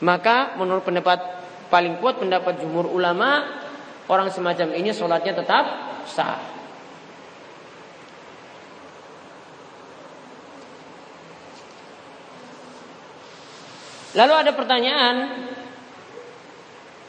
Maka 0.00 0.56
menurut 0.56 0.80
pendapat 0.80 1.20
paling 1.68 2.00
kuat 2.00 2.24
pendapat 2.24 2.62
jumhur 2.62 2.88
ulama, 2.88 3.44
orang 4.08 4.32
semacam 4.32 4.72
ini 4.72 4.96
sholatnya 4.96 5.44
tetap 5.44 5.64
sah. 6.08 6.40
Lalu 14.14 14.34
ada 14.46 14.52
pertanyaan 14.54 15.14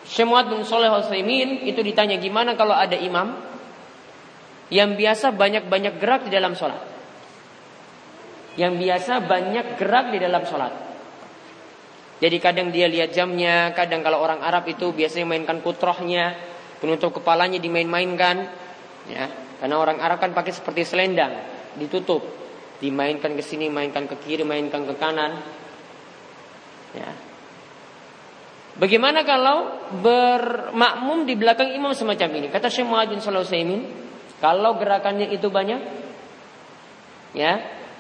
Syemwat 0.06 0.54
bin 0.54 0.62
Soleh 0.62 0.94
Husaymin 0.94 1.66
itu 1.66 1.82
ditanya 1.82 2.22
gimana 2.22 2.54
kalau 2.54 2.78
ada 2.78 2.94
imam 2.94 3.42
yang 4.70 4.94
biasa 4.98 5.34
banyak-banyak 5.34 5.98
gerak 5.98 6.30
di 6.30 6.32
dalam 6.34 6.54
sholat. 6.54 6.82
Yang 8.56 8.74
biasa 8.82 9.14
banyak 9.26 9.66
gerak 9.78 10.06
di 10.14 10.20
dalam 10.22 10.46
sholat. 10.46 10.74
Jadi 12.16 12.38
kadang 12.40 12.72
dia 12.72 12.88
lihat 12.88 13.12
jamnya, 13.12 13.76
kadang 13.76 14.00
kalau 14.00 14.24
orang 14.24 14.40
Arab 14.40 14.64
itu 14.72 14.96
biasanya 14.96 15.28
mainkan 15.28 15.60
kutrohnya, 15.60 16.34
penutup 16.80 17.20
kepalanya 17.20 17.60
dimain-mainkan. 17.60 18.48
Ya, 19.12 19.28
karena 19.60 19.76
orang 19.76 20.00
Arab 20.00 20.24
kan 20.24 20.32
pakai 20.32 20.56
seperti 20.56 20.88
selendang, 20.88 21.36
ditutup, 21.76 22.24
dimainkan 22.80 23.36
ke 23.36 23.44
sini, 23.44 23.68
mainkan 23.68 24.08
ke 24.08 24.16
kiri, 24.24 24.48
mainkan 24.48 24.88
ke 24.88 24.96
kanan. 24.96 25.44
Ya, 26.96 27.12
Bagaimana 28.76 29.24
kalau 29.24 29.88
bermakmum 30.04 31.24
di 31.24 31.40
belakang 31.40 31.72
imam 31.72 31.96
semacam 31.96 32.44
ini? 32.44 32.48
Kata 32.52 32.68
Syekh 32.68 32.92
bin 33.08 33.24
Sulaiman, 33.24 33.82
kalau 34.44 34.76
gerakannya 34.76 35.32
itu 35.32 35.48
banyak, 35.48 35.80
ya, 37.32 37.54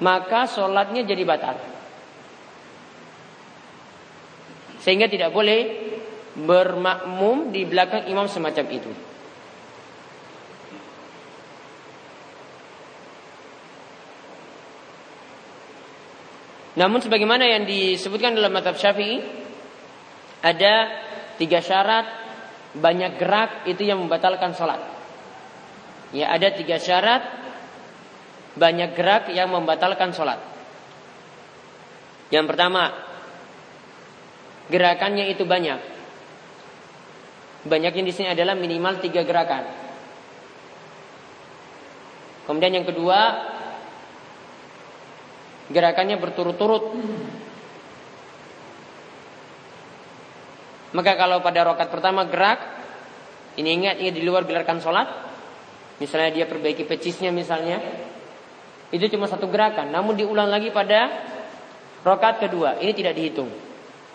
maka 0.03 0.51
sholatnya 0.51 1.07
jadi 1.07 1.23
batal. 1.23 1.55
Sehingga 4.83 5.07
tidak 5.07 5.31
boleh 5.31 5.87
bermakmum 6.35 7.55
di 7.55 7.63
belakang 7.63 8.11
imam 8.11 8.27
semacam 8.27 8.65
itu. 8.67 8.91
Namun 16.75 16.99
sebagaimana 16.99 17.47
yang 17.47 17.63
disebutkan 17.63 18.35
dalam 18.35 18.51
mata 18.51 18.75
Syafi'i, 18.75 19.44
ada 20.45 20.73
tiga 21.41 21.57
syarat 21.57 22.05
banyak 22.77 23.17
gerak 23.17 23.65
itu 23.65 23.81
yang 23.81 23.97
membatalkan 24.05 24.53
sholat. 24.53 24.77
Ya 26.13 26.29
ada 26.29 26.53
tiga 26.53 26.77
syarat 26.77 27.25
banyak 28.53 28.93
gerak 28.93 29.33
yang 29.33 29.49
membatalkan 29.49 30.13
sholat. 30.13 30.37
Yang 32.29 32.45
pertama 32.53 32.93
gerakannya 34.69 35.33
itu 35.33 35.43
banyak. 35.49 35.81
Banyaknya 37.65 38.03
di 38.05 38.13
sini 38.13 38.27
adalah 38.29 38.53
minimal 38.53 39.01
tiga 39.01 39.25
gerakan. 39.25 39.65
Kemudian 42.45 42.77
yang 42.77 42.85
kedua 42.85 43.49
gerakannya 45.73 46.21
berturut-turut 46.21 46.93
Maka 50.95 51.19
kalau 51.19 51.43
pada 51.43 51.67
rokat 51.67 51.91
pertama 51.91 52.23
gerak, 52.23 52.55
ini 53.59 53.75
ingat 53.75 53.99
ini 53.99 54.15
di 54.15 54.23
luar 54.23 54.47
gelarkan 54.47 54.79
sholat. 54.79 55.11
Misalnya 55.99 56.31
dia 56.31 56.45
perbaiki 56.47 56.87
pecisnya 56.87 57.35
misalnya, 57.35 57.83
itu 58.95 59.03
cuma 59.11 59.27
satu 59.27 59.51
gerakan. 59.51 59.91
Namun 59.91 60.15
diulang 60.15 60.47
lagi 60.47 60.71
pada 60.71 61.11
rokat 62.07 62.47
kedua, 62.47 62.79
ini 62.79 62.95
tidak 62.95 63.11
dihitung. 63.11 63.51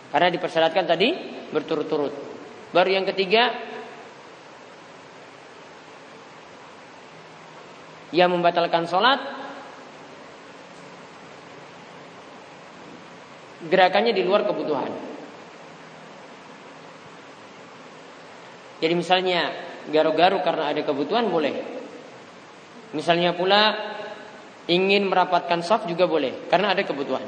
Karena 0.09 0.33
dipersyaratkan 0.33 0.89
tadi 0.89 1.09
berturut-turut. 1.53 2.17
Baru 2.73 2.89
yang 2.89 3.05
ketiga, 3.05 3.53
yang 8.17 8.33
membatalkan 8.33 8.89
sholat, 8.89 9.21
gerakannya 13.69 14.16
di 14.16 14.25
luar 14.25 14.49
kebutuhan. 14.49 15.11
Jadi 18.81 18.95
misalnya 18.97 19.53
garu-garu 19.93 20.40
karena 20.40 20.73
ada 20.73 20.81
kebutuhan 20.81 21.29
boleh. 21.29 21.53
Misalnya 22.97 23.37
pula 23.37 23.77
ingin 24.66 25.07
merapatkan 25.07 25.61
soft 25.61 25.87
juga 25.87 26.09
boleh 26.09 26.49
karena 26.49 26.73
ada 26.73 26.83
kebutuhan. 26.83 27.23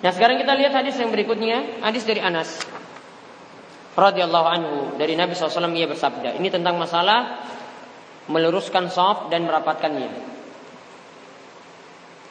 Nah 0.00 0.10
sekarang 0.16 0.40
kita 0.40 0.56
lihat 0.56 0.72
hadis 0.72 0.96
yang 0.96 1.12
berikutnya 1.12 1.84
Hadis 1.84 2.08
dari 2.08 2.24
Anas 2.24 2.56
radhiyallahu 4.00 4.46
anhu 4.48 4.76
Dari 4.96 5.12
Nabi 5.12 5.36
SAW 5.36 5.76
ia 5.76 5.84
bersabda 5.84 6.40
Ini 6.40 6.48
tentang 6.48 6.80
masalah 6.80 7.44
Meluruskan 8.32 8.88
soft 8.88 9.28
dan 9.28 9.44
merapatkannya 9.44 10.39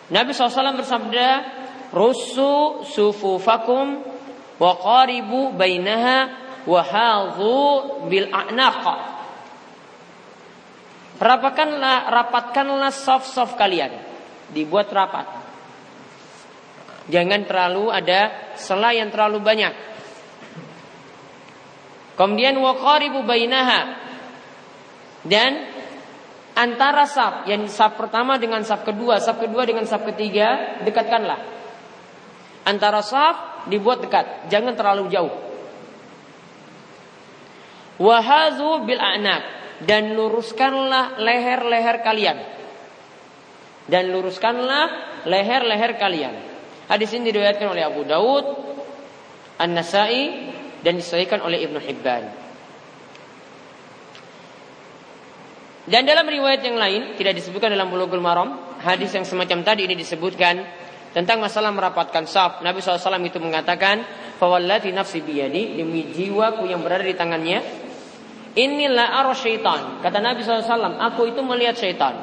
Nabi 0.09 0.33
SAW 0.33 0.77
bersabda, 0.77 1.27
Rusu 1.89 2.85
sufufakum 2.85 4.05
wa 4.61 4.71
qaribu 4.77 5.53
bainaha 5.57 6.29
wa 6.69 6.81
hadhu 6.85 7.57
bil 8.09 8.29
a'naqa. 8.29 8.97
Rapatkanlah, 11.19 11.97
rapatkanlah 12.13 12.93
soft-soft 12.93 13.57
kalian. 13.57 13.91
Dibuat 14.53 14.89
rapat. 14.93 15.27
Jangan 17.09 17.41
terlalu 17.49 17.89
ada 17.89 18.53
sela 18.53 18.93
yang 18.93 19.09
terlalu 19.09 19.41
banyak. 19.41 19.73
Kemudian 22.13 22.55
wa 22.61 22.77
qaribu 22.77 23.25
bainaha. 23.25 23.97
Dan 25.25 25.68
antara 26.59 27.07
saf 27.07 27.47
yang 27.47 27.63
saf 27.71 27.95
pertama 27.95 28.35
dengan 28.35 28.59
saf 28.67 28.83
kedua, 28.83 29.23
saf 29.23 29.39
kedua 29.39 29.63
dengan 29.63 29.87
saf 29.87 30.03
ketiga, 30.03 30.79
dekatkanlah. 30.83 31.39
Antara 32.67 32.99
saf 32.99 33.65
dibuat 33.71 34.03
dekat, 34.03 34.51
jangan 34.51 34.75
terlalu 34.75 35.07
jauh. 35.07 35.31
Wahazu 37.99 38.83
bil 38.83 38.99
anak 38.99 39.43
dan 39.87 40.15
luruskanlah 40.15 41.19
leher-leher 41.19 42.03
kalian. 42.03 42.37
Dan 43.89 44.11
luruskanlah 44.11 45.23
leher-leher 45.25 45.95
kalian. 45.95 46.35
Hadis 46.91 47.15
ini 47.15 47.31
diriwayatkan 47.31 47.67
oleh 47.67 47.83
Abu 47.87 48.03
Daud, 48.05 48.45
An-Nasai 49.57 50.51
dan 50.85 50.99
disahihkan 50.99 51.41
oleh 51.43 51.63
Ibnu 51.65 51.79
Hibban. 51.81 52.48
Dan 55.89 56.05
dalam 56.05 56.29
riwayat 56.29 56.61
yang 56.61 56.77
lain 56.77 57.17
tidak 57.17 57.41
disebutkan 57.41 57.73
dalam 57.73 57.89
Bulughul 57.89 58.21
Maram, 58.21 58.77
hadis 58.77 59.09
yang 59.09 59.25
semacam 59.25 59.65
tadi 59.65 59.89
ini 59.89 59.97
disebutkan 59.97 60.61
tentang 61.09 61.41
masalah 61.41 61.73
merapatkan 61.73 62.29
saf. 62.29 62.61
Nabi 62.61 62.77
SAW 62.77 63.17
itu 63.25 63.41
mengatakan, 63.41 64.05
"Fawallati 64.37 64.93
nafsi 64.93 65.25
biyadi 65.25 65.81
demi 65.81 66.13
jiwaku 66.13 66.69
yang 66.69 66.85
berada 66.85 67.01
di 67.01 67.17
tangannya, 67.17 67.59
inilah 68.53 69.17
arah 69.17 69.33
syaitan." 69.33 69.97
Kata 70.05 70.21
Nabi 70.21 70.45
SAW, 70.45 71.01
"Aku 71.09 71.25
itu 71.25 71.41
melihat 71.41 71.73
syaitan. 71.73 72.21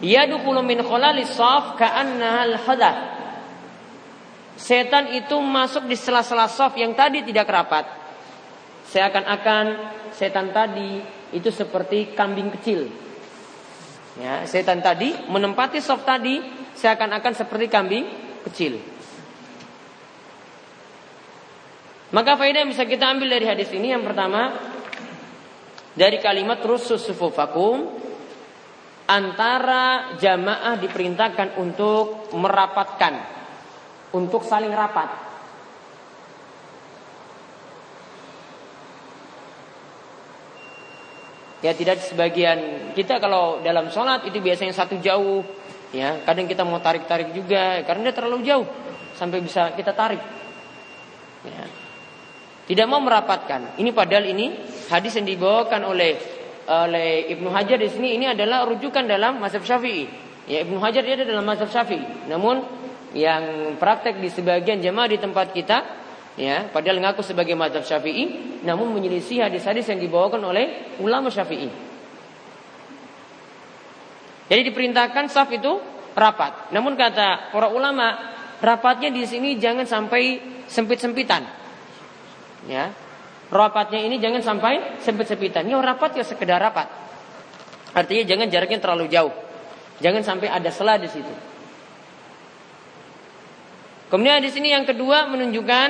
Yadukulu 0.00 0.64
min 0.64 0.80
kholalis 0.80 1.28
saf 1.36 1.76
ka'annahal 1.76 2.56
hadah." 2.56 2.96
Setan 4.56 5.12
itu 5.12 5.36
masuk 5.44 5.84
di 5.84 5.96
sela-sela 6.00 6.48
saf 6.48 6.72
yang 6.80 6.96
tadi 6.96 7.20
tidak 7.20 7.52
rapat. 7.52 8.01
Seakan-akan 8.92 9.64
setan 10.12 10.52
tadi 10.52 11.00
itu 11.32 11.48
seperti 11.48 12.12
kambing 12.12 12.52
kecil. 12.60 12.92
Ya, 14.20 14.44
setan 14.44 14.84
tadi 14.84 15.16
menempati 15.32 15.80
soft 15.80 16.04
tadi 16.04 16.44
seakan-akan 16.76 17.32
seperti 17.32 17.72
kambing 17.72 18.04
kecil. 18.44 18.76
Maka 22.12 22.36
faedah 22.36 22.68
yang 22.68 22.68
bisa 22.68 22.84
kita 22.84 23.08
ambil 23.08 23.32
dari 23.32 23.48
hadis 23.48 23.72
ini 23.72 23.96
yang 23.96 24.04
pertama 24.04 24.52
dari 25.96 26.20
kalimat 26.20 26.60
rusus 26.60 27.00
sufufakum 27.00 27.88
antara 29.08 30.12
jamaah 30.20 30.76
diperintahkan 30.76 31.56
untuk 31.56 32.28
merapatkan 32.36 33.14
untuk 34.12 34.44
saling 34.44 34.76
rapat 34.76 35.31
Ya 41.62 41.70
tidak 41.78 42.02
sebagian 42.02 42.90
kita 42.98 43.22
kalau 43.22 43.62
dalam 43.62 43.86
sholat 43.94 44.26
itu 44.26 44.42
biasanya 44.42 44.74
satu 44.74 44.98
jauh. 44.98 45.46
Ya 45.94 46.18
kadang 46.26 46.50
kita 46.50 46.66
mau 46.66 46.82
tarik-tarik 46.82 47.30
juga 47.30 47.86
karena 47.86 48.10
dia 48.10 48.14
terlalu 48.18 48.38
jauh 48.42 48.66
sampai 49.14 49.38
bisa 49.38 49.70
kita 49.78 49.94
tarik. 49.94 50.18
Ya. 51.46 51.64
Tidak 52.66 52.86
mau 52.90 52.98
merapatkan. 52.98 53.78
Ini 53.78 53.90
padahal 53.94 54.26
ini 54.34 54.58
hadis 54.90 55.14
yang 55.18 55.26
dibawakan 55.26 55.86
oleh 55.86 56.18
oleh 56.66 57.30
Ibnu 57.30 57.50
Hajar 57.50 57.78
di 57.78 57.90
sini 57.90 58.18
ini 58.18 58.26
adalah 58.30 58.66
rujukan 58.66 59.06
dalam 59.06 59.38
mazhab 59.38 59.62
Syafi'i. 59.62 60.06
Ya 60.50 60.66
Ibnu 60.66 60.82
Hajar 60.82 61.06
dia 61.06 61.14
ada 61.14 61.26
dalam 61.26 61.46
mazhab 61.46 61.70
Syafi'i. 61.70 62.26
Namun 62.26 62.62
yang 63.14 63.76
praktek 63.78 64.18
di 64.18 64.32
sebagian 64.32 64.82
jemaah 64.82 65.06
di 65.10 65.18
tempat 65.20 65.54
kita 65.54 66.01
Ya, 66.32 66.64
padahal 66.72 66.96
ngaku 67.04 67.20
sebagai 67.20 67.52
mazhab 67.52 67.84
Syafi'i, 67.84 68.56
namun 68.64 68.88
menyelisih 68.88 69.44
hadis-hadis 69.44 69.84
yang 69.92 70.00
dibawakan 70.00 70.40
oleh 70.48 70.96
ulama 70.96 71.28
Syafi'i. 71.28 71.68
Jadi 74.48 74.68
diperintahkan 74.68 75.28
saf 75.28 75.52
itu 75.52 75.76
rapat. 76.16 76.72
Namun 76.72 76.96
kata 76.96 77.52
para 77.52 77.68
ulama, 77.68 78.32
rapatnya 78.64 79.12
di 79.12 79.24
sini 79.28 79.60
jangan 79.60 79.84
sampai 79.84 80.40
sempit-sempitan. 80.68 81.44
Ya. 82.68 82.92
Rapatnya 83.52 84.00
ini 84.00 84.16
jangan 84.16 84.40
sampai 84.40 85.00
sempit-sempitan. 85.04 85.68
Ya 85.68 85.76
rapat 85.80 86.16
ya 86.16 86.24
sekedar 86.24 86.56
rapat. 86.56 86.88
Artinya 87.92 88.24
jangan 88.24 88.48
jaraknya 88.48 88.80
terlalu 88.80 89.12
jauh. 89.12 89.32
Jangan 90.00 90.24
sampai 90.24 90.48
ada 90.48 90.72
sela 90.72 90.96
di 90.96 91.08
situ. 91.12 91.34
Kemudian 94.08 94.40
di 94.44 94.52
sini 94.52 94.72
yang 94.72 94.84
kedua 94.84 95.28
menunjukkan 95.28 95.88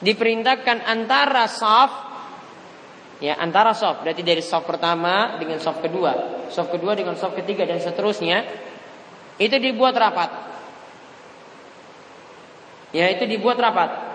diperintahkan 0.00 0.88
antara 0.88 1.44
saf 1.44 1.92
ya 3.20 3.36
antara 3.36 3.76
saf 3.76 4.00
berarti 4.00 4.24
dari 4.24 4.40
saf 4.40 4.64
pertama 4.64 5.36
dengan 5.36 5.60
saf 5.60 5.84
kedua, 5.84 6.48
saf 6.48 6.72
kedua 6.72 6.96
dengan 6.96 7.14
saf 7.20 7.36
ketiga 7.36 7.68
dan 7.68 7.78
seterusnya 7.78 8.48
itu 9.36 9.56
dibuat 9.60 9.96
rapat. 9.96 10.30
Ya 12.90 13.06
itu 13.12 13.24
dibuat 13.28 13.60
rapat. 13.60 14.10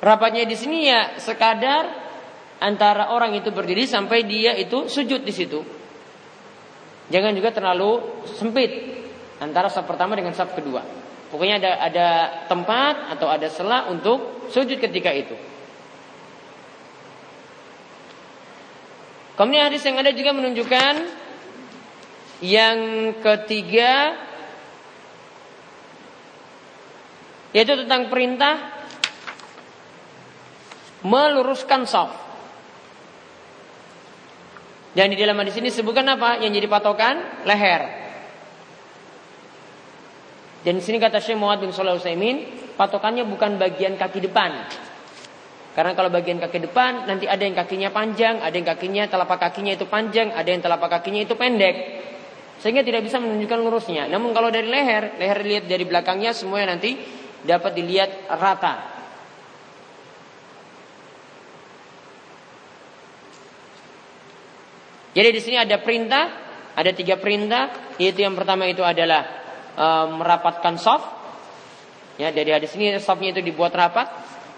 Rapatnya 0.00 0.48
di 0.48 0.56
sini 0.56 0.88
ya 0.88 1.20
sekadar 1.20 1.92
antara 2.56 3.12
orang 3.12 3.36
itu 3.36 3.52
berdiri 3.52 3.84
sampai 3.84 4.24
dia 4.24 4.56
itu 4.56 4.88
sujud 4.88 5.20
di 5.20 5.34
situ. 5.34 5.60
Jangan 7.10 7.34
juga 7.36 7.50
terlalu 7.52 8.22
sempit 8.38 8.70
antara 9.42 9.68
saf 9.68 9.84
pertama 9.84 10.16
dengan 10.16 10.32
saf 10.32 10.56
kedua. 10.56 10.99
Pokoknya 11.30 11.62
ada 11.62 11.72
ada 11.78 12.08
tempat 12.50 13.14
atau 13.14 13.30
ada 13.30 13.46
sela 13.46 13.86
untuk 13.86 14.50
sujud 14.50 14.82
ketika 14.82 15.14
itu. 15.14 15.38
Kemudian 19.38 19.70
hadis 19.70 19.86
yang 19.86 19.96
ada 19.96 20.10
juga 20.10 20.34
menunjukkan 20.34 20.94
yang 22.42 22.78
ketiga 23.22 24.18
yaitu 27.54 27.78
tentang 27.86 28.10
perintah 28.10 28.58
meluruskan 31.06 31.86
saf. 31.86 32.10
Dan 34.90 35.14
di 35.14 35.16
dalam 35.16 35.38
hadis 35.38 35.54
ini 35.56 35.70
sebutkan 35.70 36.04
apa? 36.10 36.42
Yang 36.42 36.60
jadi 36.60 36.68
patokan 36.68 37.16
leher. 37.46 37.99
Dan 40.60 40.76
di 40.76 40.82
sini 40.84 41.00
kata 41.00 41.24
Syekh 41.24 41.40
Muhammad 41.40 41.64
bin 41.64 41.72
Shalih 41.72 41.96
Utsaimin, 41.96 42.44
patokannya 42.76 43.24
bukan 43.24 43.56
bagian 43.56 43.96
kaki 43.96 44.20
depan. 44.28 44.52
Karena 45.72 45.96
kalau 45.96 46.10
bagian 46.12 46.36
kaki 46.36 46.68
depan 46.68 47.08
nanti 47.08 47.24
ada 47.24 47.40
yang 47.40 47.56
kakinya 47.56 47.88
panjang, 47.94 48.42
ada 48.44 48.52
yang 48.52 48.68
kakinya 48.68 49.08
telapak 49.08 49.38
kakinya 49.40 49.72
itu 49.72 49.86
panjang, 49.88 50.34
ada 50.34 50.48
yang 50.50 50.60
telapak 50.60 51.00
kakinya 51.00 51.24
itu 51.24 51.32
pendek. 51.38 51.76
Sehingga 52.60 52.84
tidak 52.84 53.08
bisa 53.08 53.16
menunjukkan 53.16 53.58
lurusnya. 53.64 54.04
Namun 54.12 54.36
kalau 54.36 54.52
dari 54.52 54.68
leher, 54.68 55.16
leher 55.16 55.38
dilihat 55.40 55.64
dari 55.64 55.84
belakangnya 55.88 56.36
semuanya 56.36 56.76
nanti 56.76 57.00
dapat 57.40 57.72
dilihat 57.72 58.28
rata. 58.28 59.00
Jadi 65.10 65.28
di 65.32 65.40
sini 65.40 65.56
ada 65.56 65.80
perintah, 65.80 66.24
ada 66.76 66.90
tiga 66.92 67.16
perintah, 67.18 67.96
yaitu 67.96 68.22
yang 68.22 68.36
pertama 68.36 68.68
itu 68.68 68.84
adalah 68.84 69.40
e, 69.74 69.86
merapatkan 70.14 70.74
soft. 70.80 71.06
Ya, 72.20 72.30
dari 72.34 72.52
hadis 72.52 72.76
ini 72.76 72.96
softnya 73.00 73.32
itu 73.32 73.40
dibuat 73.40 73.72
rapat. 73.72 74.08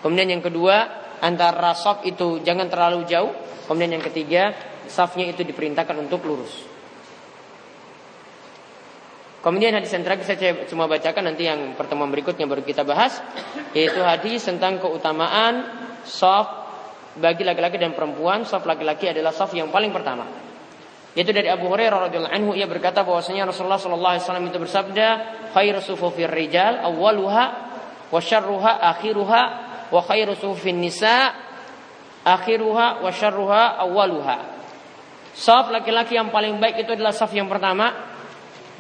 Kemudian 0.03 0.35
yang 0.39 0.43
kedua, 0.43 0.89
antara 1.23 1.75
soft 1.79 2.03
itu 2.09 2.43
jangan 2.43 2.67
terlalu 2.67 3.07
jauh. 3.07 3.31
Kemudian 3.71 3.97
yang 3.99 4.05
ketiga, 4.05 4.53
softnya 4.91 5.31
itu 5.31 5.47
diperintahkan 5.47 5.97
untuk 6.03 6.27
lurus. 6.27 6.73
Kemudian 9.43 9.75
hadis 9.75 9.91
yang 9.91 10.07
terakhir 10.07 10.23
saya 10.23 10.55
cuma 10.71 10.87
bacakan 10.87 11.35
nanti 11.35 11.51
yang 11.51 11.75
pertemuan 11.75 12.15
berikutnya 12.15 12.47
baru 12.47 12.63
kita 12.63 12.87
bahas 12.87 13.19
yaitu 13.75 13.99
hadis 13.99 14.47
tentang 14.47 14.79
keutamaan 14.79 15.67
soft 16.07 16.63
bagi 17.19 17.43
laki-laki 17.43 17.77
dan 17.77 17.93
perempuan 17.93 18.47
saf 18.47 18.63
laki-laki 18.63 19.11
adalah 19.11 19.35
saf 19.35 19.51
yang 19.51 19.75
paling 19.75 19.91
pertama. 19.91 20.52
Yaitu 21.13 21.33
dari 21.37 21.49
Abu 21.53 21.69
Hurairah 21.69 22.09
radhiyallahu 22.09 22.33
anhu 22.33 22.51
ia 22.57 22.65
berkata 22.65 23.05
bahwasanya 23.05 23.53
Rasulullah 23.53 23.77
sallallahu 23.77 24.13
alaihi 24.17 24.25
wasallam 24.25 24.47
itu 24.49 24.59
bersabda, 24.59 25.07
"Khairu 25.53 25.81
sufufir 25.85 26.33
rijal 26.33 26.81
awwaluha 26.81 27.45
wa 28.09 28.21
syarruha 28.21 28.81
akhiruha 28.97 29.43
wa 29.93 30.01
khairu 30.01 30.33
sufufin 30.33 30.81
nisa 30.81 31.37
akhiruha 32.25 33.05
wa 33.05 33.11
syarruha 33.13 33.77
awwaluha." 33.85 34.37
Saf 35.37 35.69
laki-laki 35.69 36.17
yang 36.17 36.33
paling 36.33 36.57
baik 36.57 36.85
itu 36.85 36.97
adalah 36.97 37.13
saf 37.13 37.33
yang 37.33 37.49
pertama 37.49 37.93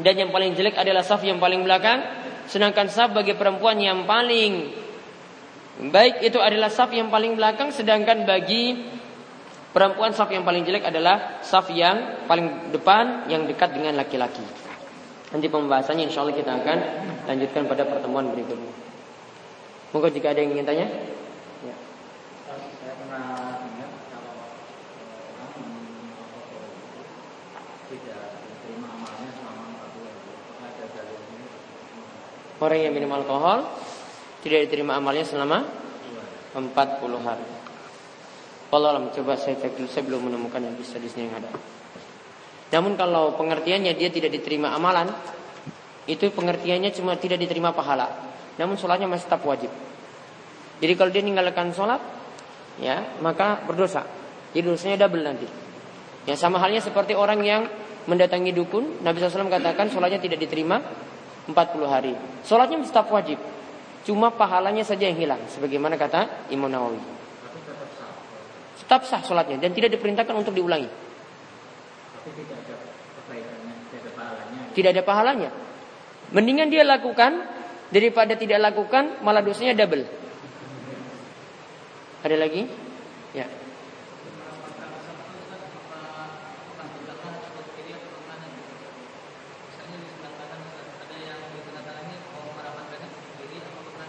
dan 0.00 0.14
yang 0.16 0.32
paling 0.32 0.56
jelek 0.56 0.76
adalah 0.76 1.04
saf 1.04 1.20
yang 1.24 1.36
paling 1.36 1.60
belakang. 1.64 2.00
Sedangkan 2.48 2.88
saf 2.88 3.12
bagi 3.12 3.36
perempuan 3.36 3.76
yang 3.76 4.04
paling 4.08 4.82
Baik 5.80 6.20
itu 6.20 6.36
adalah 6.36 6.68
saf 6.68 6.92
yang 6.92 7.08
paling 7.08 7.32
belakang 7.32 7.72
sedangkan 7.72 8.28
bagi 8.28 8.76
perempuan 9.72 10.12
saf 10.12 10.28
yang 10.28 10.44
paling 10.44 10.62
jelek 10.68 10.84
adalah 10.84 11.40
saf 11.40 11.72
yang 11.72 12.28
paling 12.28 12.70
depan 12.70 13.26
yang 13.32 13.48
dekat 13.48 13.72
dengan 13.72 13.96
laki-laki. 13.96 14.44
Nanti 15.32 15.48
pembahasannya 15.48 16.12
insya 16.12 16.22
Allah 16.22 16.36
kita 16.36 16.52
akan 16.52 16.78
lanjutkan 17.24 17.64
pada 17.64 17.88
pertemuan 17.88 18.28
berikutnya. 18.28 18.72
Mungkin 19.96 20.12
jika 20.12 20.36
ada 20.36 20.40
yang 20.44 20.52
ingin 20.52 20.68
tanya. 20.68 20.86
Ya. 21.64 21.74
Orang 32.62 32.78
yang 32.78 32.94
minum 32.94 33.10
alkohol 33.16 33.66
tidak 34.44 34.68
diterima 34.68 35.00
amalnya 35.00 35.24
selama 35.26 35.64
40 36.54 36.68
hari. 37.24 37.71
Kalau 38.72 38.88
alam 38.88 39.12
coba 39.12 39.36
saya 39.36 39.60
cek 39.60 39.76
dulu, 39.76 39.84
saya 39.84 40.08
belum 40.08 40.32
menemukan 40.32 40.56
yang 40.64 40.72
bisa 40.80 40.96
di 40.96 41.04
sini 41.04 41.28
yang 41.28 41.44
ada. 41.44 41.52
Namun 42.72 42.96
kalau 42.96 43.36
pengertiannya 43.36 43.92
dia 43.92 44.08
tidak 44.08 44.32
diterima 44.32 44.72
amalan, 44.72 45.12
itu 46.08 46.32
pengertiannya 46.32 46.88
cuma 46.96 47.20
tidak 47.20 47.36
diterima 47.36 47.76
pahala. 47.76 48.08
Namun 48.56 48.80
sholatnya 48.80 49.12
masih 49.12 49.28
tetap 49.28 49.44
wajib. 49.44 49.68
Jadi 50.80 50.92
kalau 50.96 51.12
dia 51.12 51.20
meninggalkan 51.20 51.76
sholat, 51.76 52.00
ya 52.80 53.20
maka 53.20 53.60
berdosa. 53.68 54.08
Jadi 54.56 54.64
dosanya 54.64 55.04
double 55.04 55.20
nanti. 55.20 55.44
Ya 56.24 56.32
sama 56.40 56.56
halnya 56.56 56.80
seperti 56.80 57.12
orang 57.12 57.44
yang 57.44 57.68
mendatangi 58.08 58.56
dukun, 58.56 59.04
Nabi 59.04 59.20
SAW 59.20 59.52
katakan 59.52 59.92
sholatnya 59.92 60.16
tidak 60.16 60.40
diterima 60.48 60.80
40 61.44 61.52
hari. 61.84 62.16
Sholatnya 62.48 62.80
tetap 62.88 63.12
wajib. 63.12 63.36
Cuma 64.08 64.32
pahalanya 64.32 64.80
saja 64.80 65.12
yang 65.12 65.20
hilang 65.20 65.44
sebagaimana 65.52 66.00
kata 66.00 66.48
Imam 66.48 66.72
Nawawi. 66.72 67.21
Tetap 68.82 69.06
sah 69.06 69.22
sholatnya 69.22 69.62
dan 69.62 69.70
tidak 69.72 69.94
diperintahkan 69.94 70.34
untuk 70.34 70.52
diulangi. 70.52 70.90
tidak 74.72 74.96
ada 74.96 75.02
pahalanya. 75.04 75.50
Mendingan 76.32 76.72
dia 76.72 76.82
lakukan 76.82 77.44
daripada 77.92 78.32
tidak 78.34 78.72
lakukan 78.72 79.20
malah 79.20 79.44
dosanya 79.44 79.76
double. 79.76 80.08
Ada 82.24 82.36
lagi? 82.40 82.64
Ya. 83.36 83.46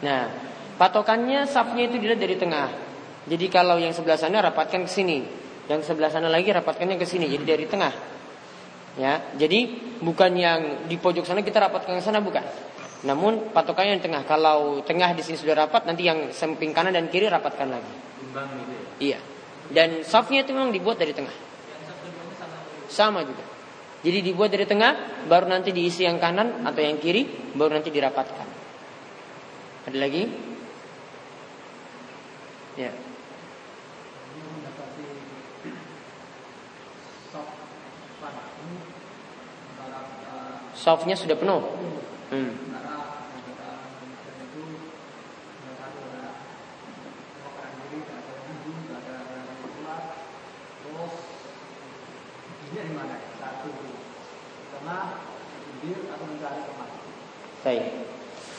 Nah, 0.03 0.27
patokannya 0.75 1.47
safnya 1.47 1.88
itu 1.88 1.95
dilihat 1.95 2.19
dari 2.19 2.36
tengah. 2.36 2.82
Jadi 3.23 3.45
kalau 3.47 3.79
yang 3.79 3.95
sebelah 3.95 4.19
sana 4.19 4.43
rapatkan 4.43 4.83
ke 4.83 4.91
sini, 4.91 5.23
yang 5.71 5.79
sebelah 5.79 6.12
sana 6.12 6.27
lagi 6.27 6.51
rapatkannya 6.51 6.99
ke 6.99 7.07
sini. 7.07 7.31
Jadi 7.31 7.43
dari 7.47 7.65
tengah. 7.67 7.93
Ya, 8.93 9.25
jadi 9.33 9.73
bukan 10.05 10.38
yang 10.38 10.86
di 10.86 11.01
pojok 11.01 11.25
sana 11.25 11.41
kita 11.41 11.57
rapatkan 11.57 11.97
ke 11.97 12.03
sana 12.03 12.21
bukan. 12.21 12.45
Namun 13.03 13.51
patokannya 13.51 13.99
yang 13.99 14.03
tengah. 14.03 14.21
Kalau 14.23 14.83
tengah 14.86 15.12
di 15.15 15.23
sini 15.23 15.36
sudah 15.39 15.65
rapat, 15.65 15.83
nanti 15.88 16.07
yang 16.07 16.31
samping 16.31 16.71
kanan 16.71 16.95
dan 16.95 17.07
kiri 17.12 17.27
rapatkan 17.27 17.67
lagi. 17.67 17.93
Imbang 18.23 18.47
gitu 18.59 18.71
ya? 18.71 18.83
Iya. 18.99 19.19
Dan 19.71 19.89
safnya 20.07 20.43
itu 20.43 20.51
memang 20.55 20.71
dibuat 20.71 20.99
dari 20.99 21.12
tengah. 21.12 21.33
Sama 22.88 23.25
juga. 23.25 23.43
Jadi 24.03 24.19
dibuat 24.19 24.51
dari 24.51 24.67
tengah, 24.67 25.25
baru 25.31 25.47
nanti 25.47 25.71
diisi 25.71 26.03
yang 26.03 26.19
kanan 26.19 26.67
atau 26.67 26.83
yang 26.83 26.99
kiri, 26.99 27.55
baru 27.55 27.79
nanti 27.79 27.88
dirapatkan. 27.88 28.47
Ada 29.88 29.97
lagi? 29.99 30.23
Ya. 32.75 32.91
Softnya 40.83 41.15
sudah 41.15 41.39
penuh. 41.39 41.63
Hmm. 42.27 42.51